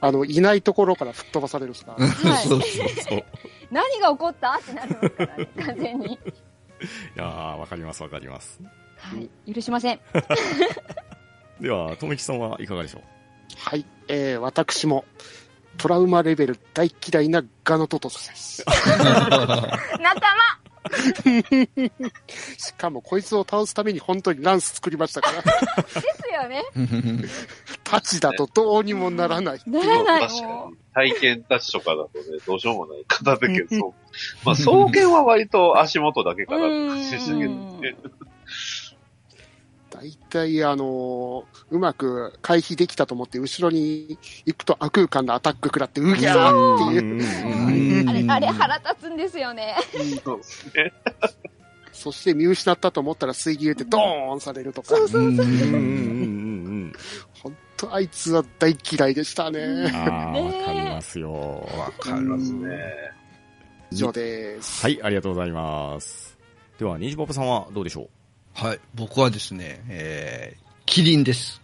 [0.00, 1.92] あの、いないところから吹っ飛ばされるしか。
[1.92, 1.98] は
[2.42, 3.18] いそうそうそう。
[3.18, 3.24] い
[3.70, 4.52] 何が起こった？
[4.52, 6.18] ってなりますからね、完全に。
[7.16, 8.60] やーわかりますわかります。
[8.96, 9.52] はい。
[9.52, 10.00] 許しません。
[11.60, 13.02] では、とめきさんはいかがでしょう？
[13.58, 13.84] はい。
[14.08, 15.04] えー、私も、
[15.78, 18.64] トラウマレベル大嫌いなガノトトスです。
[20.00, 20.28] 仲
[22.58, 26.02] しかも、こいつを倒すために本当にランス作りましたから、間です
[26.34, 26.64] よね。
[27.84, 29.60] タチだとどうにもならない。
[29.66, 30.76] ならない、確かもに。
[30.94, 33.94] 体験たちとかだとね、どうしようもない方だけど、
[34.44, 37.96] まあ、双剣は割と足元だけかなって感じですけどね。
[40.00, 48.08] 大体、あのーうまく回避できたと思って、後ろに行くと悪空間のアタック食らって、うぎゃーっていう。
[48.08, 49.74] あれ、うんあれ腹立つんですよね。
[50.24, 50.92] そうですね。
[51.92, 54.88] そして見失ったと思ったら水牛ってドーンされるとか。
[54.88, 55.20] そうそうそう。
[55.20, 55.74] うんうんうんう
[56.86, 56.92] ん
[57.42, 59.54] 本当あいつは大嫌いでしたうん。
[59.54, 59.90] ね。
[59.92, 61.32] ああ、わかりますよ。
[61.76, 62.68] わかりますね。
[63.90, 64.82] 以上です。
[64.82, 66.38] はい、ありがとうございます。
[66.78, 68.10] では、ニジパパさんはどうでしょう？
[68.58, 68.80] はい。
[68.94, 71.60] 僕はですね、えー、キリンです。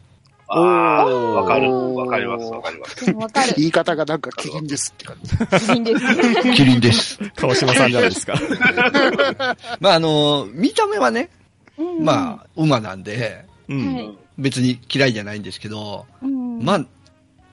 [0.49, 1.73] ああ、わかる。
[1.97, 3.11] わかります、わかります。
[3.13, 3.55] わかる。
[3.57, 5.73] 言い方がなんかキリンですって感じ。
[5.73, 6.53] いいんです。
[6.55, 7.19] キリンです。
[7.37, 8.35] 川島さんじゃないですか。
[9.81, 11.31] まあ、あの、見た目はね、
[11.77, 13.95] うんまあ、馬なんで、うん。
[13.95, 16.85] はい別に嫌いじゃないんですけど、うんまあ、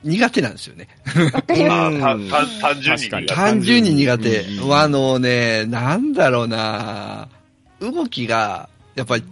[0.03, 0.87] 苦手なんですよね。
[1.47, 7.27] 単純に単純に苦手あのね、なんだろうな
[7.79, 9.23] 動きが、やっぱり、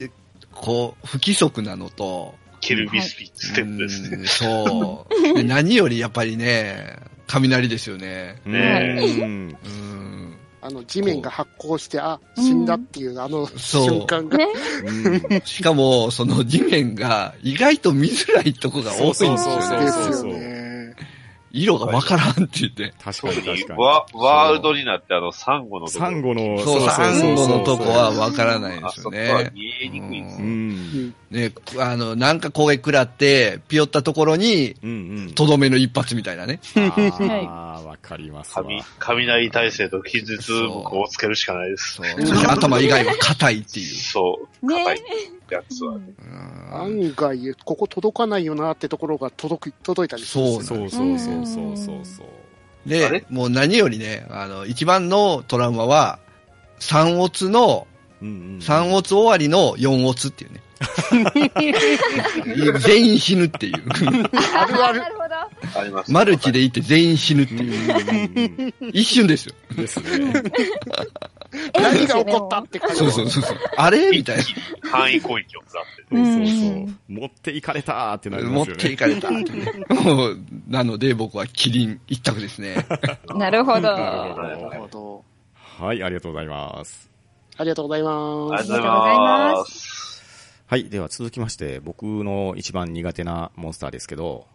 [0.00, 0.10] え
[0.52, 4.16] こう、不規則なのと、ケルビスピッツステップですね。
[4.18, 5.34] うんそう。
[5.34, 8.40] で 何よりやっぱりね、雷ですよね。
[8.44, 10.36] ねうんうん。
[10.62, 14.38] あの、地面が発光して、あ、死んだっていう、あのそう瞬間が。
[15.44, 19.84] しかも、その地面が意外と見づらいとこが多いんですよそうそうね。
[19.84, 20.65] ですよね。
[21.56, 22.92] 色がわからんって言って。
[23.02, 23.80] 確かに確かに。
[23.80, 29.52] ワワールドになってあの、サンゴのとこサンゴの、そう、サンゴのとこはわからないですよあそこはね。
[29.54, 30.46] 見えにくいんですうよ。
[30.46, 31.14] ん。
[31.30, 34.74] ね、あの、なんか攻撃食らって、ピヨったところに。
[35.34, 36.60] とどめの一発みたいなね。
[36.76, 38.64] ああ、わかりますわ。
[38.98, 41.94] 雷雷耐性と技術向をつけるしかないです。
[41.94, 42.06] そう。
[42.26, 43.94] そして頭以外は硬いっていう。
[43.94, 44.66] そう。
[44.66, 45.02] ね硬い
[45.50, 45.94] やつは。
[45.94, 46.16] うん
[46.72, 52.26] 案外、ここ届かないよなってところが届く、届いたりするんですよそうそうそうそうそうそう。
[52.88, 56.18] で、もう何よりね、あの、一番のトラウマは、
[56.80, 57.86] 3オツの、
[58.22, 58.58] うんうん。
[58.58, 60.60] 3オツ終わりの4オツっていうね。
[62.80, 63.74] 全員死ぬっていう。
[64.56, 65.08] あるあるな。
[65.08, 65.34] るほど。
[65.80, 66.12] あります。
[66.12, 67.62] マルチでいって全員死ぬっていう。
[68.80, 69.54] うん一瞬ですよ。
[69.70, 69.76] うん。
[69.76, 70.42] ですね。
[71.74, 72.96] 何が起こったって感じ。
[72.96, 73.56] そうそうそうそう。
[73.76, 74.44] あれみたいな。
[74.90, 75.92] 範囲攻撃を食らって。
[76.10, 76.30] そうそ
[76.82, 76.88] う。
[77.08, 78.82] 持っていかれたーってなり持っますよね。
[78.82, 79.72] ていかれたってね。
[79.88, 82.86] もうなので僕はキリン一択ですね。
[83.34, 83.82] なるほど。
[83.96, 85.24] なるほど。
[85.78, 87.08] はい、ありがとうございます。
[87.58, 88.64] ありがとうございあます。
[88.64, 89.95] りがとうございます。
[90.68, 94.48] はい、では続きまして、僕の一番苦手なモンスターですけど、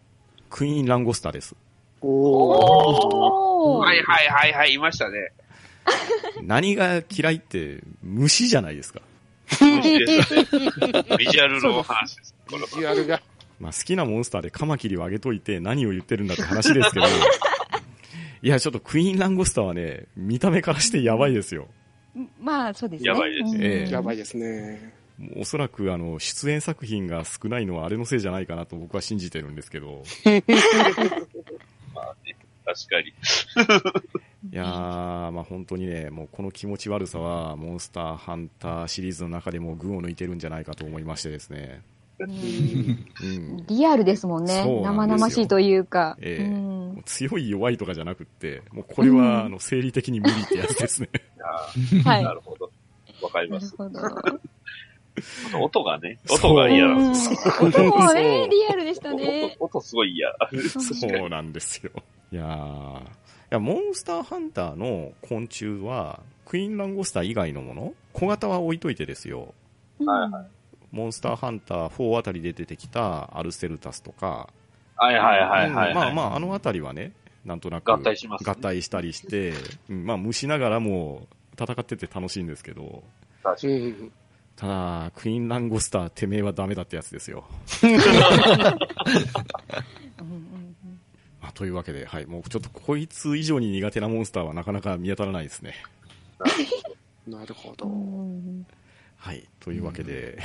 [0.50, 1.56] クイーンランゴスターです。
[2.02, 3.78] おお。
[3.78, 5.32] はいはいはいはい、いましたね。
[6.44, 9.00] 何が嫌いって虫じゃないですか。
[9.58, 10.46] 虫ですね。
[11.18, 12.34] ビジュアルの話です。
[12.50, 13.22] ビジュアルが。
[13.58, 17.06] まあ好きなモンスターでカマキリをあげといて何を言ってるんだって話ですけど、
[18.42, 21.68] いや、ちょっとクイーンランゴスターはね、見た目からしてやばいですよ。
[22.38, 23.08] まあ、そうですね。
[23.08, 24.92] やばいですうんええやばいですね。
[25.36, 30.02] おそらくあの、出演作品が少ないのはあれのせいじゃないかなと僕は信じてるんですけど、
[32.64, 33.08] 確かに。
[34.52, 34.66] いやー、
[35.30, 41.82] まあ本当にね、もうこの気持ち悪さは、モンスターハンターシリーズの中でも群を抜いてるんじゃないかと思いましてですね。
[42.18, 43.66] うん。
[43.66, 44.64] リアルですもんね。
[44.64, 46.16] ん生々しいというか。
[46.20, 46.48] ええう
[46.80, 51.08] ん強い弱いとかじゃなくって、もうこれは、あの、生理的に無理ってやつですね。
[52.04, 52.22] はい。
[52.24, 52.70] なるほど。
[53.22, 53.74] わかります。
[53.78, 54.40] なるほど。
[55.60, 57.38] 音がね、音が嫌なんですよ。
[57.60, 59.56] うん音もね、リアルでしたね。
[59.58, 60.32] 音、音すごい嫌。
[60.70, 61.90] そうなんですよ。
[62.32, 63.02] いやー。
[63.02, 63.04] い
[63.50, 69.54] や、モンスターハンターの昆虫は、クイーンランゴスター以外のもの小型は置いといてですよ。
[70.04, 70.46] はいはい
[70.92, 74.50] モンスターハンター4あたりで出てきたアルセルタスとか、
[74.96, 75.94] はいはいはいはい。
[75.94, 77.12] まあまあ、あのあたりはね、
[77.44, 79.54] なんとなく合体しますね合体したりして、
[79.88, 81.26] うんまあ、虫ながらも
[81.58, 83.02] 戦ってて楽しいんですけど、
[83.42, 84.12] 確かにうん。
[84.56, 87.44] ただ、クイーンランゴスター、てめえはダメだってやつですよ。
[91.54, 95.74] というわけで、はい、もうちょっとこいつ以上に苦手なモンスターはなかなか見当たらないですね。
[97.26, 97.88] なるほど。
[99.16, 100.38] はい、というわけで、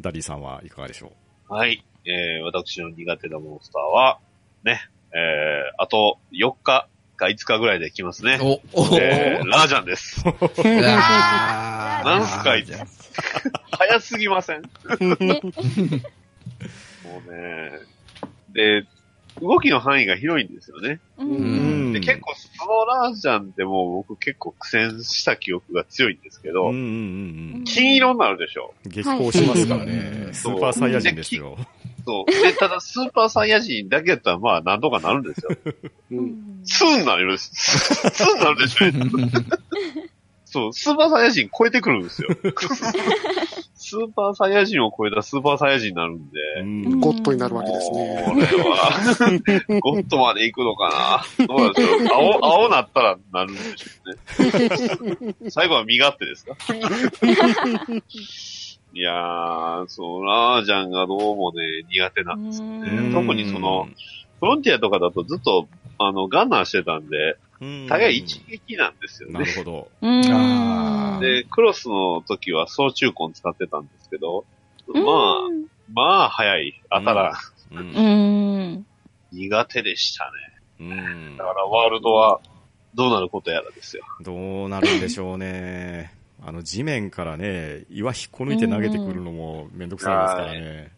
[0.00, 1.12] ダディさんはいかがでしょ
[1.48, 1.84] はい。
[2.04, 4.20] えー、私の苦手なモンスターは、
[4.62, 4.80] ね、
[5.12, 6.88] えー、あと4日
[7.20, 8.38] か5日ぐらいで来ますね。
[8.40, 10.22] お、お、えー、ラージャンです。
[10.26, 12.86] あーなんすかいじゃあ
[13.76, 14.62] 早すぎません？
[14.62, 14.68] も
[17.28, 17.72] うね、
[18.52, 18.86] で、
[19.40, 21.00] 動きの範囲が広いんですよね。
[21.18, 26.52] ううんんで、結構、そのラージャンでも僕結構苦戦した記憶が強いんですけう。
[26.52, 28.74] ど、うんうんうん金色になるでしょ。
[28.84, 28.90] うん。
[28.90, 30.28] 激高しますからはいね。
[30.32, 31.56] スーパーサイヤ人ですよ。
[32.10, 32.30] そう。
[32.30, 35.50] で、ただ、スーパーサイヤ人だけやったら、まあ、なんとかなるんですよ。
[36.10, 36.62] うん。
[36.64, 38.86] 2になる、2になるでしょ。
[40.44, 42.28] そう、スーパーサイヤ人超えてくるんですよ。
[43.82, 48.24] スーパーサイヤ人を超えたスーパーサイヤ人になるんで、うんゴッドになるわけですね。
[48.26, 55.34] これは、ゴッドまで行くのかなどうなんでしょう青、青なったらなるんでしょうね。
[55.50, 56.56] 最後は身勝手ですか？
[58.92, 63.12] いやー、そう、ラージャンがどうもね、苦手なんですよね。
[63.12, 63.88] 特にその、
[64.40, 65.68] フロンティアとかだとずっと、
[65.98, 69.40] あの、ガンナーしてたんで、うん、大概一撃なんですよね。
[69.40, 71.20] なるほど。
[71.20, 74.44] で、クロスの時は総中根使ってたんですけど、
[74.88, 75.14] うんまあ、
[75.92, 76.80] まあ、早い。
[76.90, 77.38] 当たら、
[77.70, 77.82] うんう。
[77.82, 78.86] ん。
[79.30, 80.30] 苦手でしたね。
[80.80, 82.40] うんだから、ワールドは、
[82.94, 84.04] どうなることやらですよ。
[84.20, 84.34] ど
[84.66, 86.12] うなるんでしょうね。
[86.42, 90.92] あの、地面からね、岩引っこ抜いて投げてくるのもめんどくさいですからね。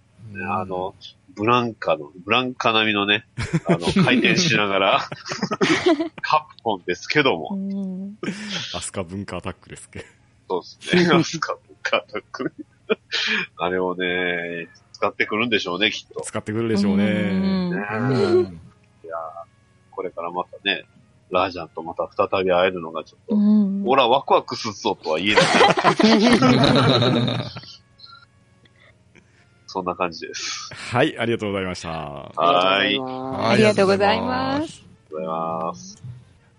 [0.49, 0.95] あの、
[1.35, 3.27] ブランカの、ブランカ並みのね、
[3.67, 5.01] あの、回転しながら、
[6.23, 8.19] カプコンですけども、うん
[8.75, 10.07] アスカ文化アタックですけ
[10.49, 11.15] そうですね。
[11.15, 12.55] アスカカアタック。
[13.57, 16.21] あれをね、使ってくるんでしょうね、きっと。
[16.21, 17.05] 使ってくるでしょううね。
[17.05, 18.61] んねうん
[19.91, 20.85] これからまたね、
[21.33, 25.45] ラージャンとまた再び会えるのがちょっと、うん俺はワクワクするぞとは言えない。
[29.67, 30.71] そんな感じです。
[30.75, 31.89] はい、ありがとうございました。
[31.89, 33.01] はーい。
[33.01, 34.85] あありがとうございます。
[35.11, 36.03] ございます。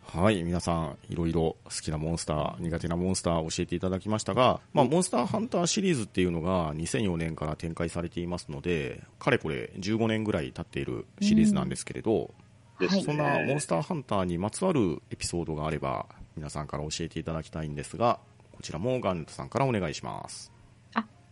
[0.04, 12.32] はい、皆さん、いろいろ好きなモンスター、苦手なモンスター教えていただきましたが、まあ、モンスターハンターシリーズっていうのが2004年から展開されていますので、かれこれ15年ぐらい経っているシリーズなんですけれど、
[12.80, 18.20] ですねそんなモンスターハンターにまつわるエピソードがあれば、皆さんから教えていただきたいんですが、
[18.52, 20.52] こちらもガンネットさんからお願いします。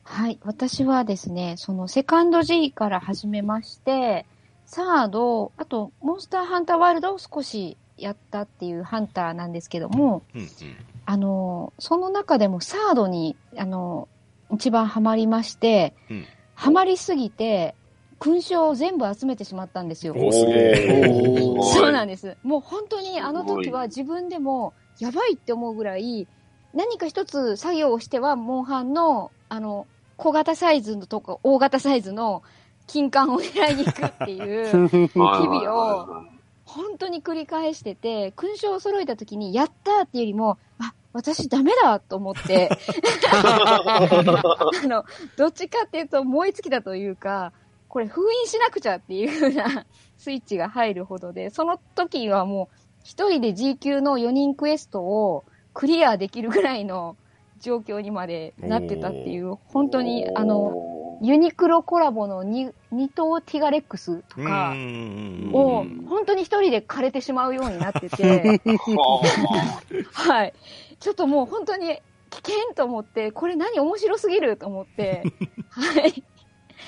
[0.03, 0.39] はい。
[0.43, 4.25] 私はですね、そのセカンド G から始めまして、
[4.65, 10.49] サード、あと、モンスターハンターワールドを少しやったっていうハンターなんですけども、うんうん。
[11.05, 14.07] あの、その中でもサードに、あの、
[14.51, 17.73] 一番ハマりまして、うんハマりすぎて、
[18.22, 20.13] 勲章を全部集めてしまったんですよ。
[20.15, 21.57] おすげえ。
[21.74, 22.38] そうなんです。
[22.43, 26.28] もう本当にあの時は自分でもやばいって思うぐらい、
[26.76, 32.43] 何か一つ作業をしては、モンハンの、あの、小型サイズのとか、大型サイズの
[32.86, 36.26] 金管を狙いに行くっていう、 日々を
[36.63, 42.69] 本当に繰り返してて、勲章を揃えた時に、やったっていうよりも、あ、私ダメだと思って、
[43.34, 45.05] あの、
[45.38, 47.51] どっちかっていうと燃え尽きたというか、
[47.91, 49.85] これ封印しなくちゃっていう風な
[50.17, 57.17] スイッチが入るほどで、その時はもう一人で G 級の4人クエストをクリアできるぐらいの
[57.59, 68.61] 状況にまでなってたっていう、本当にあの、ユニクロコラボの 2, 二頭ティガレックスとかうんを本当に一人で枯れてしまうようになってて、
[70.13, 70.53] はい。
[71.01, 75.23] ちょっともう本当に危険と思って、これ何面白すぎると思って、
[75.69, 76.23] はい。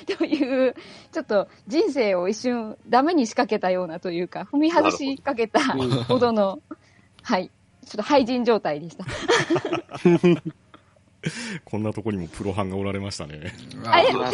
[0.17, 0.75] という、
[1.11, 5.59] ちょっと人生を一瞬ダメに仕掛けたようなというか、踏み外しかけた
[6.05, 6.59] ほどの、
[7.21, 7.49] はい。
[7.85, 9.05] ちょっと廃人状態でした。
[11.63, 13.53] こんなとこにもプロハンがおられましたね。
[13.85, 14.25] あれあでも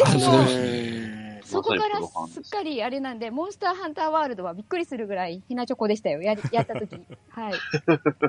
[0.48, 6.22] えそこからすっかりあれなんで、モンスターハンターワールドはびっくりするぐらいひなチョコでしたよ。
[6.22, 7.00] やりやった時。
[7.30, 7.52] はい。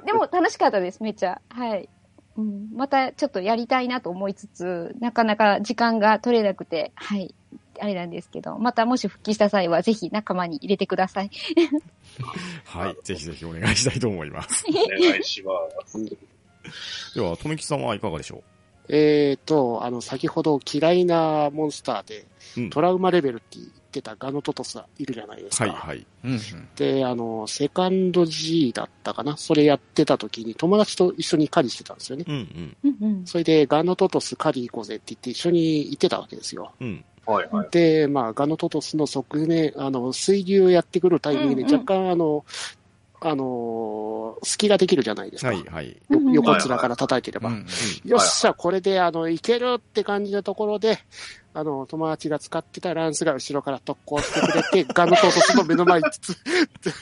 [0.05, 1.39] でも楽しかったです、めっちゃ。
[1.49, 1.89] はい。
[2.37, 7.33] うん、またちょっとやりたいなと思いつつ、なかなか時間が取れなくて、はい。
[7.79, 11.31] あれなんですけど、またもし復帰した際はぜひ仲間に入れてください。
[12.65, 12.97] はい。
[13.03, 14.65] ぜひぜひお願いしたいと思います。
[14.69, 15.53] お願いしま
[15.85, 15.97] す。
[17.15, 18.43] では、とめきさんはいかがでしょ
[18.87, 22.25] えーと、あの、先ほど嫌いなモンスターで、
[22.57, 25.65] うんトラウマレベルって言ってたガノトトスがいるじゃないですか。
[25.65, 26.05] うはい、はい。
[26.23, 26.39] うんうん
[26.75, 29.35] で、あの、セカンド G だったかな？
[29.35, 32.25] それやってた時に友達と一緒に狩りしてたんですよね。
[32.27, 32.77] うんうん。
[33.01, 33.25] うんうん。
[33.25, 36.71] それでガノトトス狩り行こうぜって言って一緒に行ってたわけですよ。
[36.79, 37.03] うん。
[37.25, 37.67] はいはい。
[37.69, 42.45] で、まあ、ガノトトスの側面、あの、水流やってくるタイミングでうんうん若干、あの、
[43.23, 45.49] あの、隙ができるじゃないですか。
[45.49, 45.95] はい、はい。
[46.33, 47.49] 横面から叩いてれば。
[47.49, 50.97] うんうんよっしゃ、これで、あの、いけるって感じのところで、
[51.53, 56.37] あの、友達が使ってたランスが後ろから特攻してくれて、ガノトトスの目の前につつ、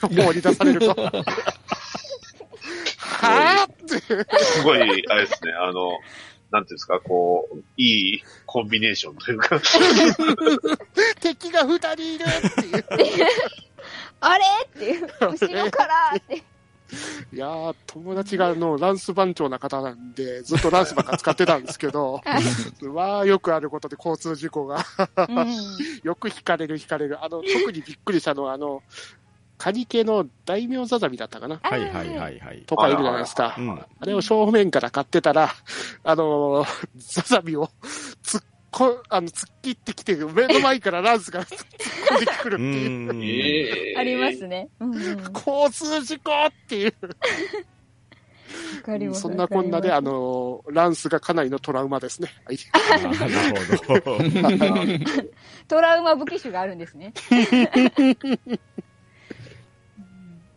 [0.00, 0.88] 放り出されると。
[2.98, 4.00] はぁって。
[4.44, 5.98] すごい、あれですね、あの、
[6.50, 9.60] なんていうんですか、こう、いいコンビネーションというか、
[11.20, 12.84] 敵が二人いるっていう。
[14.20, 14.44] あれ？
[14.66, 16.42] っていう、後ろからって。
[17.32, 22.20] いやー、友達があの、ランス番長な方なんで、ずっとランスばっか使ってたんですけど、
[22.94, 24.84] まあ、よくあることで交通事故が、
[25.28, 25.46] うん
[26.02, 27.24] よく引かれる引かれる。
[27.24, 28.82] あの、特にびっくりしたのは、あの、
[29.58, 31.60] カニ系の大名ザザミだったかな？
[31.62, 32.62] はい、はい、はい、はい。
[32.66, 33.54] とかいるじゃないですか。
[33.58, 33.78] うん。
[33.78, 35.50] あれを正面から買ってたら、
[36.02, 37.68] あのーザザミを
[38.24, 41.66] 突っこ、あの、突っ切ってきて、目の前からランスが突っ
[42.14, 44.68] 込んでくるうっていう、ありますね。
[44.80, 45.16] うんうん。
[45.22, 46.94] わ交通事故っていう。
[49.14, 52.28] そんなこんなで、あのーランスがかなりのトラウマですね。
[52.44, 52.58] はい。
[53.02, 53.08] な
[53.50, 54.18] るほど。
[55.68, 57.12] トラウマ武器種があるんですね。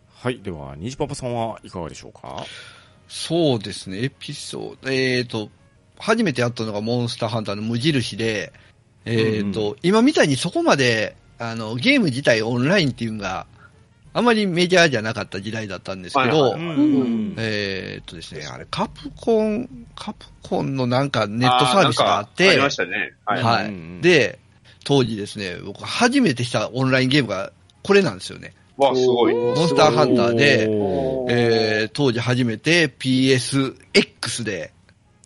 [0.09, 0.39] はい。
[0.39, 2.45] では、ニジパパさんはいかがでしょうか？
[3.07, 4.91] そうですね、エピソード。
[4.91, 5.49] えっ、と、
[5.99, 8.53] 初めてやったのがモンスターハンターの無印で、
[9.05, 13.45] えっ、と、うん今みたいにそこまで、あの、ゲーム自体オンラインっていうのが
[14.13, 16.55] あまりメジャーじゃなかった時代だったんですけど、
[17.37, 23.15] えーっとですね、あれ、カプコン、カプコンのなんかネットサービスがあって、ありましたね。
[23.25, 23.43] はい。
[23.43, 23.65] はい。
[23.65, 24.39] うんで、
[24.85, 28.53] 当時ですね、僕初めてしたオンラインゲームがこれなんですよね。
[28.77, 29.33] わ、すごい。
[29.33, 31.31] おモンスターハンターで、おー。
[31.31, 34.73] えー、当時初めて PSX で、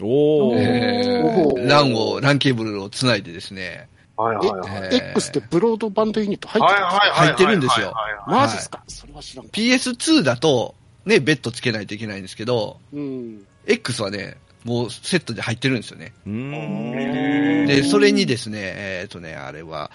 [0.01, 0.55] おー。
[0.57, 4.83] えー、ランを、ランケーブルをつないでですね、はいはいはい。
[4.85, 7.27] えー X ってブロードバンドユニット入ってはいるんですか、はいはい。
[7.27, 7.85] 入ってるんですよ。
[7.87, 9.45] はいはいはいマジっすか、それは知らん。
[9.45, 13.45] か PS2 だと、ね、ベッドつけないといけないんですけど、うん。
[13.65, 16.13] X はね、もうセットで入ってるんですよね。
[17.67, 19.91] で、それにですね、えっ、とね、あれは、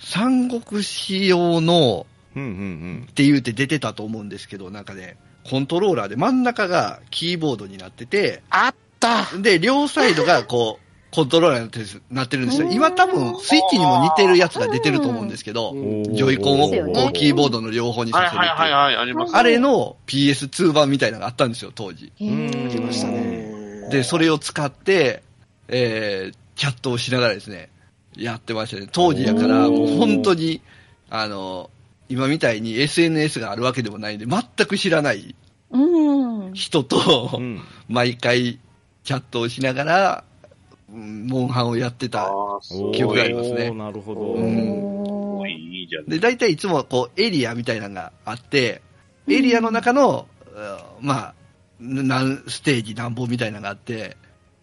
[0.00, 3.06] 三国志用の、うんうん。
[3.08, 9.24] って言うて出てたと思うんですけど、なんかね、コントローラーで真ん中がキーボードになってて、あった。
[9.38, 12.66] で、両サイドがこう、コントローラーになってるなってるんですよ。
[12.66, 16.04] うん今多分、スイッチにも似てるやつが出てると思うんですけど、うん。
[16.14, 18.40] ジョイコンをキーボードの両方にはいさせる。
[18.40, 19.34] はいはいはい、あります。
[19.34, 22.12] あれの PS2 版みたいなのがあったんですよ、当時。
[22.20, 23.88] へー出ましたね。
[23.90, 25.22] で、それを使って、
[25.68, 27.70] えー、チャットをしながらですね、
[28.14, 28.88] やってましたね。
[28.92, 30.60] 当時やから、もう本当に、
[31.08, 31.70] あの、
[32.10, 35.34] 今みたいに SNS があるわけでもないんで、全く知らない
[35.70, 36.54] うん。
[36.54, 37.60] 人と、うん。
[37.88, 38.58] 毎回
[39.04, 40.27] チャットをしながら、うん
[40.90, 42.30] モンハンをやってた。
[42.94, 44.20] 記憶がありますねなるほど。
[44.34, 46.06] うんいいいじゃん。
[46.06, 48.82] で、大体いつもこう、エリアみたいなのがあって、
[49.28, 50.26] エリアの中の、
[51.00, 51.34] うんまあ、
[51.80, 54.16] 何ステージ何本みたいなのがあって、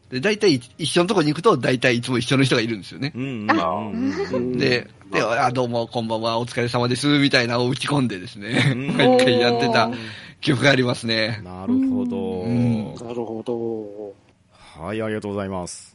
[0.09, 3.11] で、大体一緒のとこに行くと、大体いつも一緒の人がいるんですよね。
[3.15, 4.57] うんうん。
[4.57, 9.89] で、で、あ、どうも、こんばんは、お疲れ様です、みたいなのを打ち込んでですね、うん 毎回やってた
[10.41, 11.41] 記憶がありますね。
[11.43, 12.41] なるほど。
[12.41, 14.13] うんなるほど。
[14.84, 15.94] はい、ありがとうございます。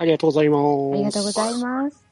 [0.00, 0.94] ありがとうございます。
[0.94, 2.04] ありがとうございます。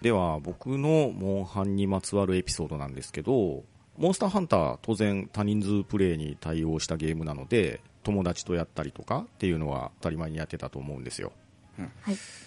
[0.00, 3.64] では、僕のモンハンにまつわるエピソードなんですけど、
[3.96, 11.32] モンスターハンター、当然多人数プレイに対応したゲームなので、友達とやったりとかっていうのは当たり前にやってたと思うんですよ。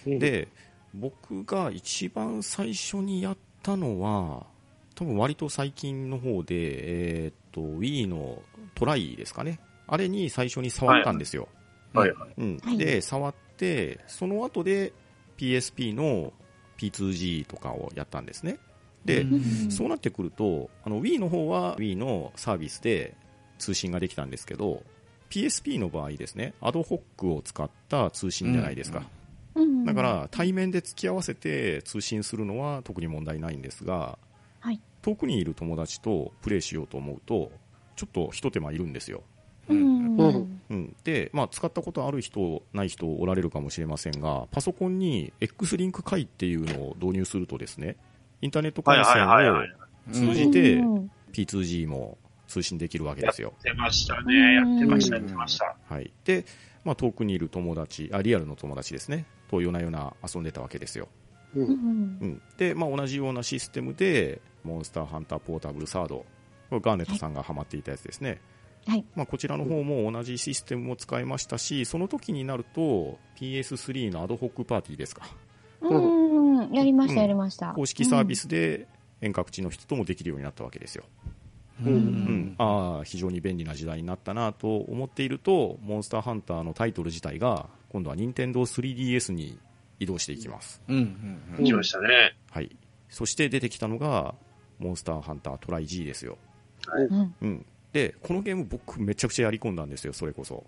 [0.06, 0.48] うん、で、
[0.94, 4.46] 僕が一番最初にやったのは、
[4.94, 6.54] 多分割と最近の方で、
[7.24, 8.42] えーっと、Wii の
[8.74, 9.60] トライですかね。
[9.86, 11.48] あれに最初に触ったんですよ。
[11.92, 12.30] はいはい。
[12.38, 13.51] うんはいで、触って、
[14.06, 14.92] その後で
[15.36, 16.32] PSP の
[16.78, 18.58] P2G とかをやったんですね。
[19.04, 23.14] で、うんそうなってくると、あの Wii の方は Wii のサービスで
[23.58, 24.82] 通信ができたんですけど、
[25.30, 29.02] PSP の場合ですね、アドホックを使った通信じゃないですか。
[29.54, 34.18] うんだから、対面で付き合わせて通信するのは特に問題ないんですが、
[34.60, 37.50] はい遠くにいる友達とプレイしようと思うと、
[37.96, 39.24] ちょっと一手間いるんですよ。
[39.68, 47.96] うんうんうん、で、まあ、使ったことある人、ない人おられるかもしれませんが、パソコンに X リンク会っていうのを導入するとですね、
[48.40, 49.82] インターネットはい回線を。
[50.10, 53.54] 通じてうん P2G も通信できるわけですよ。
[53.64, 54.54] やってましたね。
[54.54, 55.74] やってました、やってました。
[55.88, 56.12] はい。
[56.24, 56.44] で、
[56.84, 61.08] まあ、遠くにいる友達、あ、リアルの友達ですね、と夜な夜な遊んでたわけですよ。
[61.54, 62.42] うん。
[62.58, 66.26] で、まあ、同じようなシステムで、モンスターハンターポータブルサード、
[66.68, 68.30] これガーネットさんがハマっていたやつですね。
[68.30, 68.40] はい。
[69.14, 75.22] まあ、こちらの方も同じシステムを使いましたし、その時になると PS3 のアドホックパーティーですか。
[75.80, 77.72] うん、やりました、うんやりました。
[77.72, 78.86] 公式サービスで
[79.20, 81.04] 遠隔地の人ともできるようになったわけですよ。
[81.84, 82.54] ううんん。
[82.58, 89.58] ああ、非常に便利な時代になったなと思っていると、モンスターハンターのタイトル自体が、今度は任天堂 3DS に
[89.98, 90.80] 移動していきます。
[90.88, 92.34] うんうんうん来ましたね。
[92.50, 92.76] はい。
[93.08, 94.34] そして出てきたのが、
[94.78, 96.38] モンスターハンタートライ G ですよ。
[97.10, 97.34] うん。
[97.40, 97.66] うん。
[97.92, 100.64] で、このゲーム僕めちゃくちゃやり込んだんですよ、それこそ。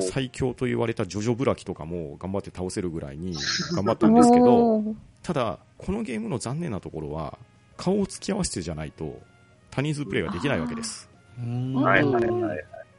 [0.00, 3.34] 最強と言われたジョジョブラキとかも頑張って倒せるぐらいに
[3.74, 4.82] 頑張ったんですけど、
[5.22, 7.38] ただ、このゲームの残念なところは、
[7.76, 9.20] 顔を突き合わせてじゃないと、
[9.70, 11.08] 多人数プレイができないわけです。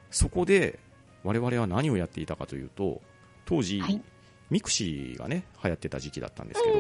[0.10, 0.80] そこで、
[1.24, 3.02] 我々は何をやっていたかというと、
[3.46, 4.02] 当時、はい。
[4.50, 6.78] ミクシーがね、流行ってた時期だったんですけど、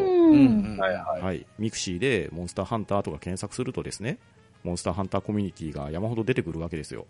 [1.57, 4.19] ミクシーでモンスターハンターとか検索するとですね、
[4.63, 7.07] モンスターハンターコミュニティが山ほど出てくるわけですよ。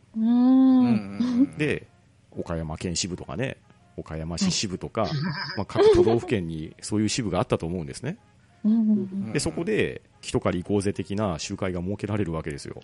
[1.57, 1.87] で、
[2.31, 3.57] 岡山県支部とかね、
[3.97, 5.09] 岡山市支部とか、
[5.57, 8.17] まあ、各都道府県にそういう支部があったと思うんですね。
[8.63, 9.33] うん。
[9.33, 12.81] で、そこで、一狩り行こうぜ的な集会が設けられるわけですよ。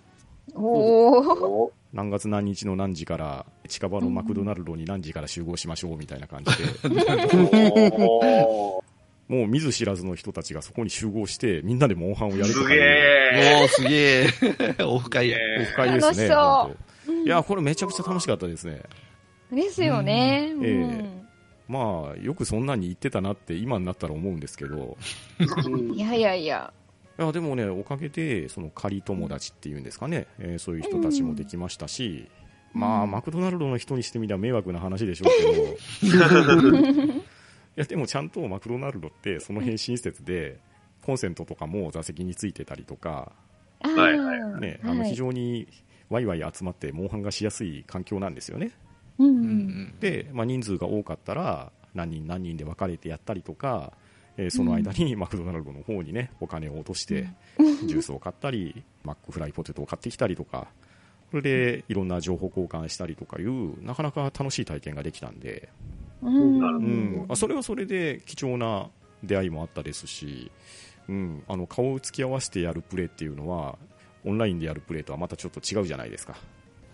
[0.55, 8.83] お何月何日の何時から、近場のマクドナルドに何時から集合しましょうみたいな感じで、 お
[9.27, 12.81] もう見ず知らずの人たちがそこに集合して、みんなでモンハンをやるとすげかいう。
[12.81, 13.61] え。
[13.63, 14.83] おー、すげえ。
[14.85, 15.37] オフ会や。
[15.61, 16.27] オフ会ですね。
[16.29, 16.73] 楽し
[17.07, 18.81] そういや、これめちゃくちゃ楽しかったですね。
[19.51, 20.53] ですよね。
[20.63, 21.27] ええうん
[21.67, 24.97] まあ、よくそんなに言ってたなって今になったら思うんですけど、
[25.65, 26.73] う んいやいやいや。
[27.19, 32.29] いや、でもね、おかげで、その仮友達っていうんですかね、えーそういう人たちもできましたし、
[32.73, 37.21] まあ、マクドナルドの人にしてみれば迷惑な話でしょうけど、い
[37.77, 40.59] や、でもちゃんとマクドナルドって、その辺親切で、
[41.03, 43.31] コンセントとかも座席についてたりとか、
[43.79, 45.67] あはいはいーね、あの非常に
[46.09, 48.71] ワイワイ集まって、モンハンがしやすい環境なんですよね。
[49.19, 49.25] う。
[49.25, 49.41] うん。
[49.41, 53.93] んで、まあ、人数が多かったら、何人何人で分かれてやったりとか、
[54.37, 57.27] えーその間にマクドナルドの方にね、お金を落として、
[57.85, 60.67] ジュースを買ったり、マックフライポテトを買ってきたりとか、
[61.31, 65.69] それでいろんな情報交換したりとかいう、なかなか楽しい体験ができたんで、
[66.21, 66.59] うん。
[66.59, 68.89] うん、あそれはそれで貴重な
[69.23, 70.51] 出会いもあったですし、
[71.07, 73.77] うん、あの顔を突き合わせてやるプレーっていうのは、
[74.25, 76.35] オンラインでやるプレイとはまたちょっと違うじゃないですか。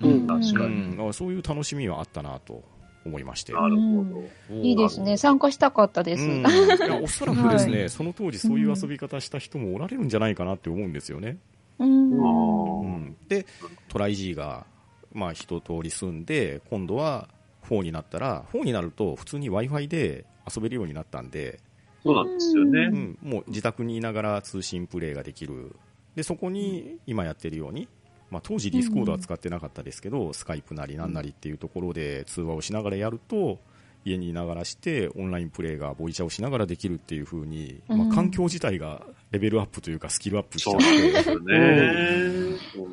[0.01, 0.65] うん確かに。
[0.65, 2.63] うん、だからそういう楽しみはあったなと
[3.05, 3.53] 思いまして。
[3.53, 4.05] なるほ
[4.49, 4.55] ど。
[4.61, 5.17] いいですね。
[5.17, 6.23] 参加したかったです。
[6.23, 6.43] うん、い
[6.79, 11.37] やおそらくですね、はその当時そういう遊び方した人もおられるんじゃないかなって思うんですよね。
[11.79, 13.45] うんうあん、で、
[13.87, 14.65] トライ G が、
[15.11, 17.27] まあ、一通り済んで、今度は
[17.69, 21.59] 4になったら、4になると普通に Wi-Fi で遊べるようになったんで、
[22.03, 22.95] そうなんですよねう。
[22.95, 25.75] ん、もう自宅にいながら通信プレイができる。
[26.15, 27.87] で、そこに今やってるように、
[28.29, 33.59] まあ、当時ディスコードは使ってなかったですけど、スカイプなりなんなりっていうところで通話をしながらやると、
[34.05, 39.01] 家にいながらして、オンラインプレイがボイチャをしながらできるっていう風に、まあ、うん環境自体が
[39.31, 41.39] レベルアップというかスキルアップしちゃそうって、なんですよ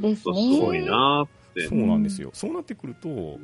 [0.07, 0.17] ね。
[0.17, 1.67] すごいなって。
[1.67, 2.31] そうなんですよ。
[2.33, 3.39] そうなってくると、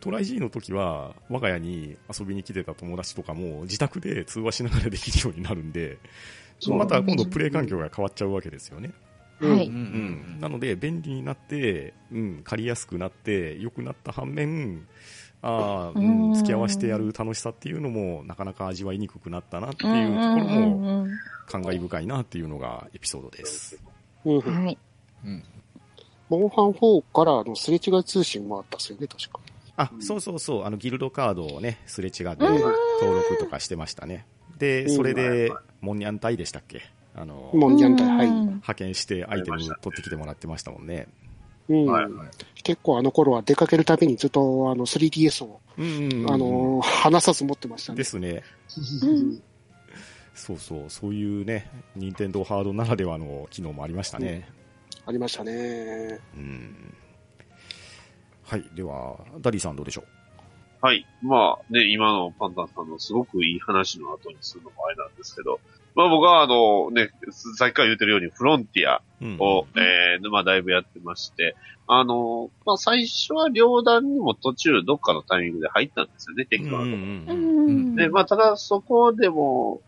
[0.00, 5.98] トライ G の時は、我が家に遊びに来てた友達とかも自宅で通話しながらできるようになるんで、
[6.58, 8.92] そうまた今度プレイ環境が変わっちゃうわけですよね。
[9.40, 9.66] はい。
[9.66, 14.86] ううんん、なので、便利になって、うん、借りやすくなって、良くなった反面、
[15.42, 21.06] ああ、ううんん、付き合わせてやる楽しさっていうのも、なかなか味わいにくくなったなっていうところうんも、
[21.46, 23.78] 感慨深いなっていうのがエピソードです。
[24.24, 24.78] うんうんうんはい。
[26.28, 29.40] モンハン4からのすれ違い通信もあったっすよね、確か。
[29.82, 34.26] あ、そうそうそう、あの、ギルドカードをね、すれ違ってうん登録とかしてましたね。
[34.58, 36.82] で、それはいではい、モンニャン隊でしたっけ？
[37.14, 38.26] あの、モンニャン隊、はい。
[38.26, 41.08] うん派遣してアイテム取ってきてもらってましたもんね。
[41.68, 42.06] うんはい
[42.62, 47.96] 結構あの頃は出かけるたびにずっとあの 3DS を、うんうん、あのー離さず持ってましたね。
[47.96, 48.42] ですね。
[49.02, 49.42] うん
[50.34, 54.48] そうそう、そういうね、任天堂ハードならではの機能もありましたね。
[55.06, 56.18] ありましたね。
[56.34, 56.94] うん。
[58.50, 60.02] はい、では、ダディさんどうでしょ
[60.82, 61.06] はい。
[61.22, 65.60] まあね、今のパンタンさんのすごくいい話の後にするのもあれなんですけど、
[65.94, 67.10] まあ僕はあのね、
[67.56, 71.54] さっきから言ってるようにフロンティアう、うん、を、えー、まあだいぶやってまして、
[71.86, 79.80] あの、まあ最初は両弾にも途中どっかのタイミングで入ったんですよね、敵の後うで、まあ、ただそこでも、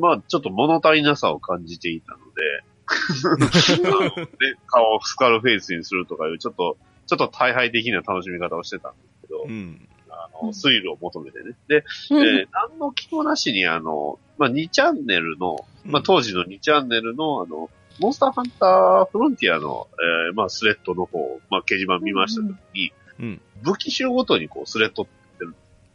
[0.00, 2.64] まあ、ちょっと物足りなさを感じていたので、
[3.86, 4.28] あのね、
[4.66, 6.78] 顔をスカルフェイスにするとかいう、ちょっと、
[7.08, 9.88] ちょっと大敗的な楽しみ方をしてたんですけど、うん。
[10.08, 11.56] あの、スリルを求めてね。
[11.66, 12.38] で、うん。
[12.40, 19.88] えー何の気もなしに、あの、まあ、2チャンネルの、まあ、当時の2チャンネルの、あの、モンスターハンターフロンティアの、
[20.28, 23.40] えーまあ、スレッドの方、まあ、掲示板見ましたときに、うん。
[23.62, 25.06] 武器種ごとにこう、スレッド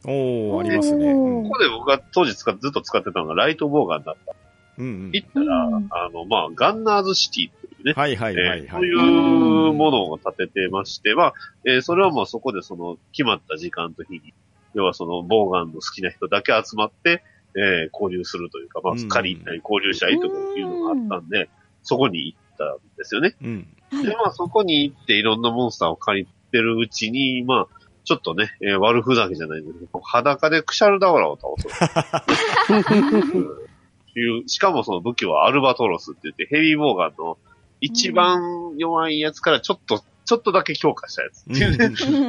[0.06, 1.12] おー、ありますね。
[1.12, 1.44] うん。
[1.44, 4.36] ここで僕が当時使っずっと使ってたのがライトボウガンだった。
[4.78, 5.12] うんうん。
[5.14, 8.60] 行ったら、うんあの、まあ、ガンナーズシティってね、はいはいはいはい。
[8.62, 11.34] えーそういうものを立ててまして、まあ、
[11.66, 14.34] えーそれはもうそこでその決まった時間と日に、
[14.74, 17.24] 要はそのボウガンの好きな人だけ集まって、
[17.56, 21.50] えー交流するというか、まあうん、借りたり交流したりとかいうのがあったんで、
[21.84, 23.36] そこに行ったんですよね。
[23.42, 23.68] うん。
[23.92, 27.76] はいで、まあ、そこに行っていろんなモンスターを借りてるうちに、まあ、
[28.06, 31.68] ちょっとね、えー悪ふざけじゃないんだけど、裸でクシャルダワラを倒す。
[34.16, 37.38] いうしかもその武器はアルバトロスって言って、ヘビーボウガンの
[37.84, 41.42] 一番弱いやつからちょっと、ちょっとだけ強化したやつ。
[41.42, 41.86] っていうね、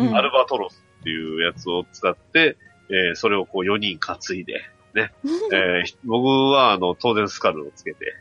[0.09, 0.16] うん。
[0.16, 2.57] アルバトロスっていうやつを使って、
[2.88, 4.62] えーそれをこう4人担いで、
[4.94, 5.12] ね、
[5.52, 8.16] えー僕はあの、当然スカルをつけて、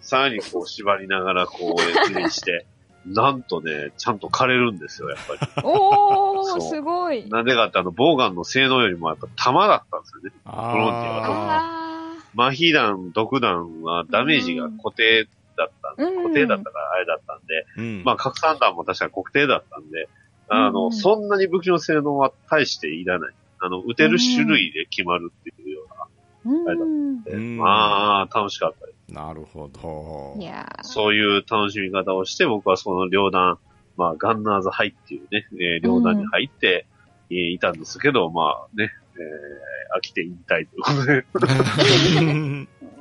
[0.00, 2.66] さらにこう縛りながらこう、プレイして、
[3.06, 5.62] なんとね、ちゃんと枯れるんですよ、やっぱり。
[5.64, 7.28] おー、すごい。
[7.28, 10.30] なんでかってあの、ボウガンの性能よりもやっぱ弾だったんですよね。
[10.44, 11.62] フロンティアは。
[11.62, 11.92] ああ
[12.34, 18.04] 麻痺弾、毒弾はダメージが固定だったんで、うん固定だったからあれだったんで、ーうん。
[18.04, 20.08] まあ、拡散弾も確か固定だったんで、
[20.48, 23.34] あの、うんそんなに武器の性能は大していらない。
[23.60, 25.82] あの、撃てる種類で決まるっていうよ
[26.44, 27.22] うーあれだうんな。
[27.24, 29.14] でうんまあ、楽しかったです。
[29.14, 30.36] なるほど。
[30.40, 33.58] いやーそういう楽しみ方をして、僕はその両弾、
[33.96, 36.86] まあ、ガンナーズハイっていうね、えー両弾に入って、
[37.30, 42.68] えーいたんですけど、まあね、えー飽きて引退ということで。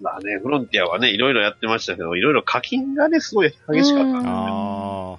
[0.00, 4.28] まあね、フロンティアはね、いろいろやってましたけど、いろいろ課金がね、すごい激しかったんで。
[4.28, 5.18] あ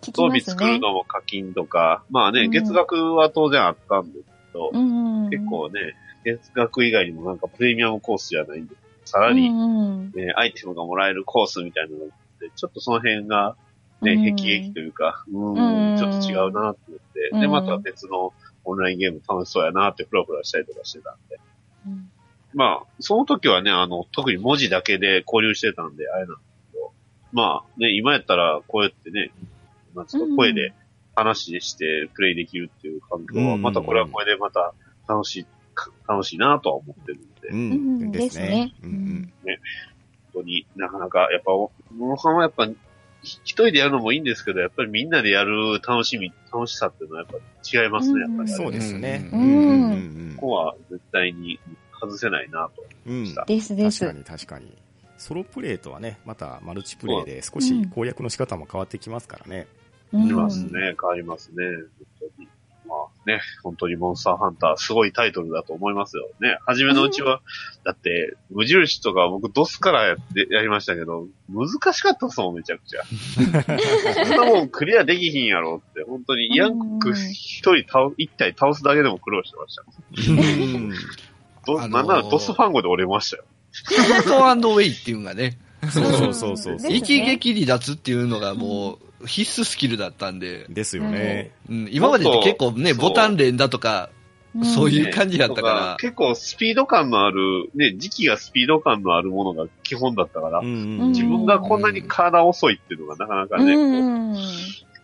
[0.00, 0.40] 聞き装備。
[0.40, 2.50] 作るのも課金とか、まあね、うん。
[2.50, 5.94] 月額は当然あったんですけど、うん結構ね、
[6.24, 13.56] 月額以外にもなんかプレミアムコースじゃないんで、さらに、うんねアイテムがもらえるコースみたいなのがあって、ちょっとその辺が、
[14.02, 14.36] ね、うん。
[14.36, 18.32] 辟易というか、うん、うんちょっと違うなと思って、うんで、また別の
[18.64, 21.38] オンラインゲーム楽しそうやなってフラフラしたりとかしてたんで。
[22.54, 26.92] うんまあ、その時はね、あの、特に文字だけで交流してたんで、あれなんですけど、
[27.32, 29.32] まあね、今やったらこうやってね、
[29.94, 30.72] なんつうか声で
[31.14, 33.62] 話してプレイできるっていう環境は、うん。
[33.62, 34.74] またこれはこれでまた
[35.08, 38.12] 楽しい、か楽しいなとは思ってるんで、ーう本ん。
[38.12, 38.40] ですね。
[38.40, 38.74] ですね。
[38.82, 38.90] うん。
[38.90, 39.34] うん。
[40.34, 42.66] 当になかなか、やっぱ、モンハンはやっぱ
[43.22, 48.48] 一人でやるのもいいんですけど、やっぱりみんなでやる楽しみ、楽しさっていうのはやっぱ違いますね、やっぱり。
[48.50, 49.28] そうですね。
[49.32, 49.92] ううん。
[50.32, 50.36] ん。
[50.36, 51.60] ここは絶対に
[52.06, 52.84] 外せないなと。
[53.06, 53.34] うんうん。
[53.46, 54.00] ですです。
[54.00, 54.76] 確かに確かに。
[55.16, 59.66] ソロプレイとはね、またマルチプレイで少し攻略の仕方も変わってきますからね。
[60.12, 61.64] うんいますね、変わりますね。
[62.20, 62.48] 本当に。
[62.86, 66.58] まあね、本当にモンスターハンター、すごいタイトルだと思いますよね。
[66.66, 67.40] 初めのうちは、
[67.82, 73.02] だって、無印とか僕ドスからやって、やりましたけど、難しかったっすもん、めちゃくちゃ。
[74.24, 79.84] そんなもんクリアできひんやろって、本当にヤンク一人倒、一体倒すだけでも苦労してました。
[81.66, 83.44] あのーなんならドスファンゴで折れましたよ。
[83.72, 85.58] フットウェイっていうのがね、
[85.90, 91.52] そうそうそうそう一撃離脱っていうのがもう必須スキルだったんで、ですよね。
[91.68, 94.10] うん、今までって結構ね、ボタン連打とか、
[94.62, 100.70] そういう感じだったから、結構スピード感のある、ね、時期がスピード感のあるものが基本だったから、うんう
[101.06, 104.36] ん自分がこんなに体遅いっていうのがなかなかね、うん。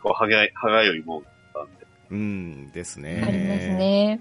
[0.02, 1.86] こう、はがい、はがよいもんだったんで。
[2.10, 3.24] うんですね。
[3.26, 4.20] ありますね。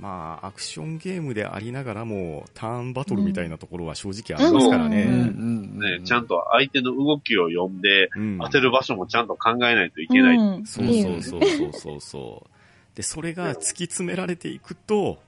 [0.00, 5.98] まあ、アクションゲームでありながらも、ターンバトルみたいなところは正直ありますからうんね。
[5.98, 10.38] ね、ちゃんと相手の動きを読んで、うん当てる場所もちゃんと考えないといけない。
[10.64, 12.96] そうそうそうそうそう。
[12.96, 15.18] で、それが突き詰められていくと、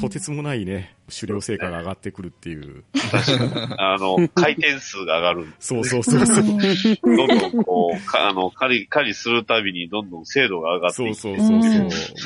[0.00, 2.84] とてつもないね、狩猟成果が上がってくるっていう。
[3.78, 5.46] あの、 回転数が上がる。
[5.60, 6.44] そうそうそうそう。
[6.44, 11.20] どんどんこう、かあの、狩り、狩りするたびにどんどん精度が上がってそいうく。
[11.20, 11.60] そうそうそう。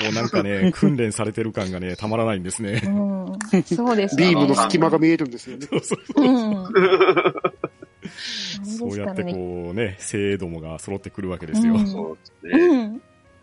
[0.05, 2.81] もうなんかね、訓練されてる感がね、たまらないんですね。
[2.85, 3.19] うん
[3.65, 4.27] そうですね。
[4.29, 5.67] ビームの隙間が見えるんですよね。
[5.67, 6.67] そうそううん。
[8.65, 9.35] そうやってう。
[9.35, 11.75] こうね、精度もが揃ってくるわけですよ。
[11.75, 12.98] うんそうですね。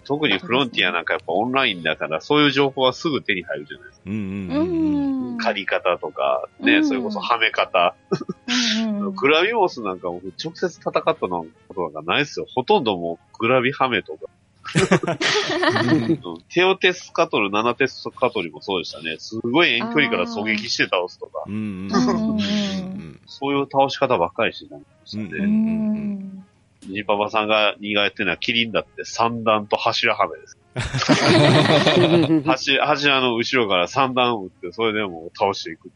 [0.05, 0.17] うん。
[0.19, 4.03] 特にフロンティアなんかやっぱオンラインだから、そういう情報はすぐ手に入るじゃないですか。
[4.07, 5.35] うんうんううんうん。
[5.35, 5.37] ん。
[5.37, 7.95] 借り方とか、ね、うんそれこそはめ方。
[8.09, 12.45] うん グラビモスなんかも直接戦ったのことがないですよ。
[12.53, 14.19] ほとんどもうグラビハメとか。
[14.25, 19.17] うん テオテスカトル、ナナテスカトルもそうでしたね。
[19.19, 26.45] すごい遠距離から狙撃して倒すとか、うんうんうんうんそういう倒し方ばっかりしてたんですようんうね。
[26.89, 26.93] ん。
[26.93, 30.57] ジパパさんが苦手なキリンだって三段と柱はめです。
[32.45, 35.91] 柱柱の後ろから三段撃って、それでもう倒していく。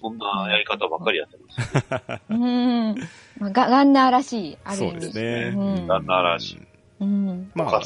[0.00, 2.20] そんなやり方ばっかりやってます。
[2.30, 2.94] うん。
[3.38, 4.90] まあガガンナーらしい、ある意味。
[4.92, 5.52] そうですね。
[5.56, 6.58] うんガンナーらしい
[7.00, 7.50] うん。
[7.54, 7.82] まあ。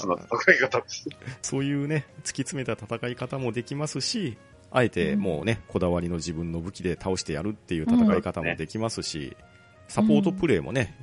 [1.42, 4.36] そういうね、突き詰めた戦い方もできますし、
[4.70, 9.36] あえてもうね、こだわりの自分の武器で倒してやるっていう戦い方もできますし、
[9.88, 10.94] サポートプレイもね、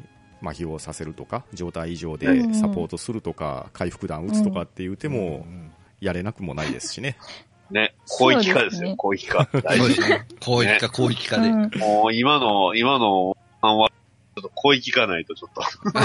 [0.41, 5.45] 麻痺をさせるとか、状態異常でサポートするとか、回復弾打つとかっていう手も
[5.99, 7.17] やれなくもないですしね。
[7.69, 9.47] ね、広域化ですよ、広域化。
[9.63, 9.79] 大事。
[9.79, 10.25] そうですね。
[10.41, 11.49] 広域化、広域化で。
[11.49, 15.61] うんもう今の、今の案は、ちょっと広域化ないとちょっと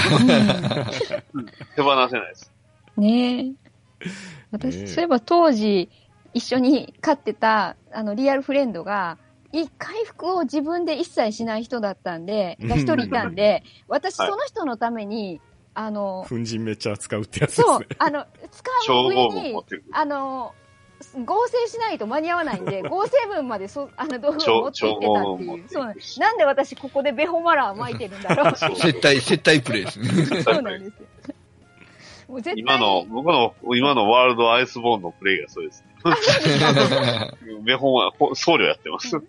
[1.76, 2.52] 手放せないです。
[2.96, 3.52] ねえ。
[4.52, 5.90] 私、そういえば当時、
[6.34, 9.25] 一緒に飼ってた、あの、リアルフレンドが、い
[9.78, 15.40] 回復を自分で一切しない人だったんで、が一人いたんで、私、はいその人のために、
[15.74, 19.54] あの、粉塵めっちゃ使うってやつですね。、そうあの、使う上に。
[19.92, 20.54] あの、
[21.24, 25.68] 合成しないと間に合わないんで、 合成分までそあの道具を持って行ってたっていう。
[25.68, 26.20] そうなんです。
[26.20, 28.76] なんで私ここでベホマラー巻いてるんだろうっていう。
[28.80, 30.08] 接待、接待プレイですね。
[30.42, 31.06] そうなんですよ。
[32.28, 35.84] もう絶対今の、僕の、今のワールドアイスボーンのプレイがそうです。
[35.95, 35.95] メ
[37.78, 39.10] ホンは、ほ僧侶やってます。
[39.10, 39.20] じゃ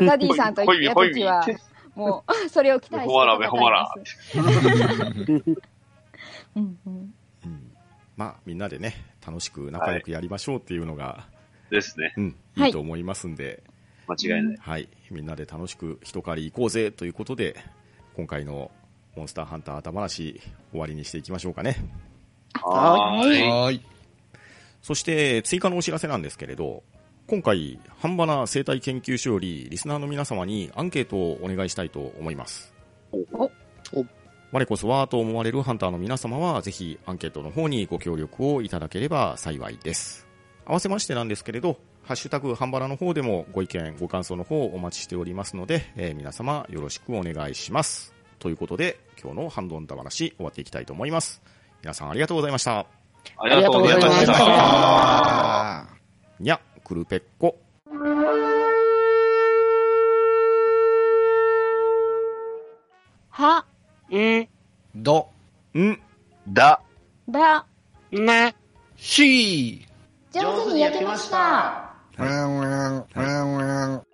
[0.00, 1.46] あダディさんと行った時は、
[1.94, 3.94] もう、それを期待してメホマラ、メホマラ。
[6.56, 7.14] うんうん
[7.44, 7.70] うん
[8.16, 8.94] まあ、みんなでね、
[9.26, 11.26] 楽しく仲良くやりましょうっていうのが、
[11.70, 12.14] ですね。
[12.16, 13.62] うん、はいいいと思いますんで、
[14.06, 14.56] 間違いない。
[14.60, 17.56] はい、みんなで楽しく一狩り行こうぜということで、
[18.14, 18.70] 今回の
[19.16, 21.76] モンスターハンター頭話終わりにしていきましょうかね。
[22.62, 23.42] はーい。
[23.42, 23.93] はーい。
[24.84, 26.82] そして追加のお知らせなんですけれど、
[27.26, 32.74] 今回、半ばな生態研究所よりリスナーの皆様にアンケートをお願いしたいと思います。
[33.10, 34.04] おお
[34.52, 40.26] 我こそはと思われるハンターの皆様は、ぜひアンケートの方にご協力をいただければ幸いです。
[40.66, 48.12] 合わせましてなんですけれど、ハッシュタグハンバラの方でもご意見、ご感想の方お待ちしておりますので、えー皆様よろしくお願いします。
[48.38, 51.40] ということで、今日のハンドンダ話終わっていきたいと思います。
[51.80, 53.03] 皆さんありがとうございました。
[53.36, 55.86] ありがとうございましたた。
[56.40, 57.58] にゃ、くるぺっこ。
[63.30, 63.64] は、
[64.10, 64.48] ん、
[64.94, 65.28] ど、
[65.76, 65.98] ん、
[66.48, 66.80] だ、
[67.28, 67.66] だ、
[68.12, 68.54] な、
[68.96, 69.86] し
[70.32, 71.90] 上手に焼けました。
[74.04, 74.13] ー。